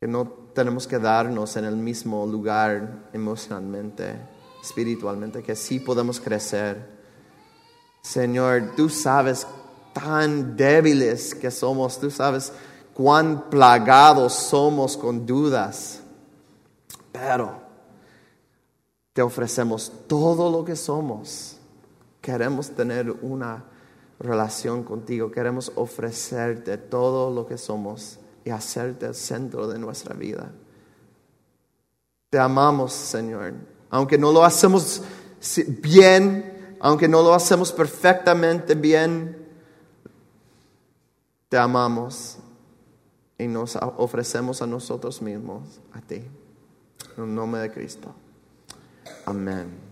que 0.00 0.06
no 0.06 0.26
tenemos 0.54 0.86
que 0.86 0.98
darnos 0.98 1.56
en 1.56 1.64
el 1.64 1.76
mismo 1.76 2.26
lugar 2.26 3.08
emocionalmente, 3.12 4.16
espiritualmente, 4.62 5.42
que 5.42 5.56
sí 5.56 5.80
podemos 5.80 6.20
crecer. 6.20 7.00
Señor, 8.02 8.72
tú 8.76 8.88
sabes 8.88 9.46
tan 9.92 10.56
débiles 10.56 11.34
que 11.34 11.50
somos, 11.50 11.98
tú 11.98 12.10
sabes 12.10 12.52
cuán 12.94 13.48
plagados 13.48 14.34
somos 14.34 14.96
con 14.96 15.24
dudas, 15.24 16.00
pero 17.10 17.62
te 19.12 19.22
ofrecemos 19.22 19.92
todo 20.06 20.50
lo 20.50 20.64
que 20.64 20.76
somos. 20.76 21.58
Queremos 22.20 22.70
tener 22.70 23.10
una 23.10 23.64
relación 24.22 24.84
contigo, 24.84 25.30
queremos 25.30 25.72
ofrecerte 25.74 26.78
todo 26.78 27.30
lo 27.30 27.46
que 27.46 27.58
somos 27.58 28.18
y 28.44 28.50
hacerte 28.50 29.06
el 29.06 29.14
centro 29.14 29.68
de 29.68 29.78
nuestra 29.78 30.14
vida. 30.14 30.52
Te 32.30 32.38
amamos, 32.38 32.92
Señor, 32.92 33.54
aunque 33.90 34.16
no 34.16 34.32
lo 34.32 34.44
hacemos 34.44 35.02
bien, 35.82 36.76
aunque 36.80 37.08
no 37.08 37.22
lo 37.22 37.34
hacemos 37.34 37.72
perfectamente 37.72 38.74
bien, 38.74 39.48
te 41.48 41.58
amamos 41.58 42.38
y 43.38 43.46
nos 43.46 43.76
ofrecemos 43.76 44.62
a 44.62 44.66
nosotros 44.66 45.20
mismos, 45.20 45.80
a 45.92 46.00
ti. 46.00 46.22
En 47.16 47.24
el 47.24 47.34
nombre 47.34 47.60
de 47.60 47.70
Cristo. 47.70 48.14
Amén. 49.26 49.91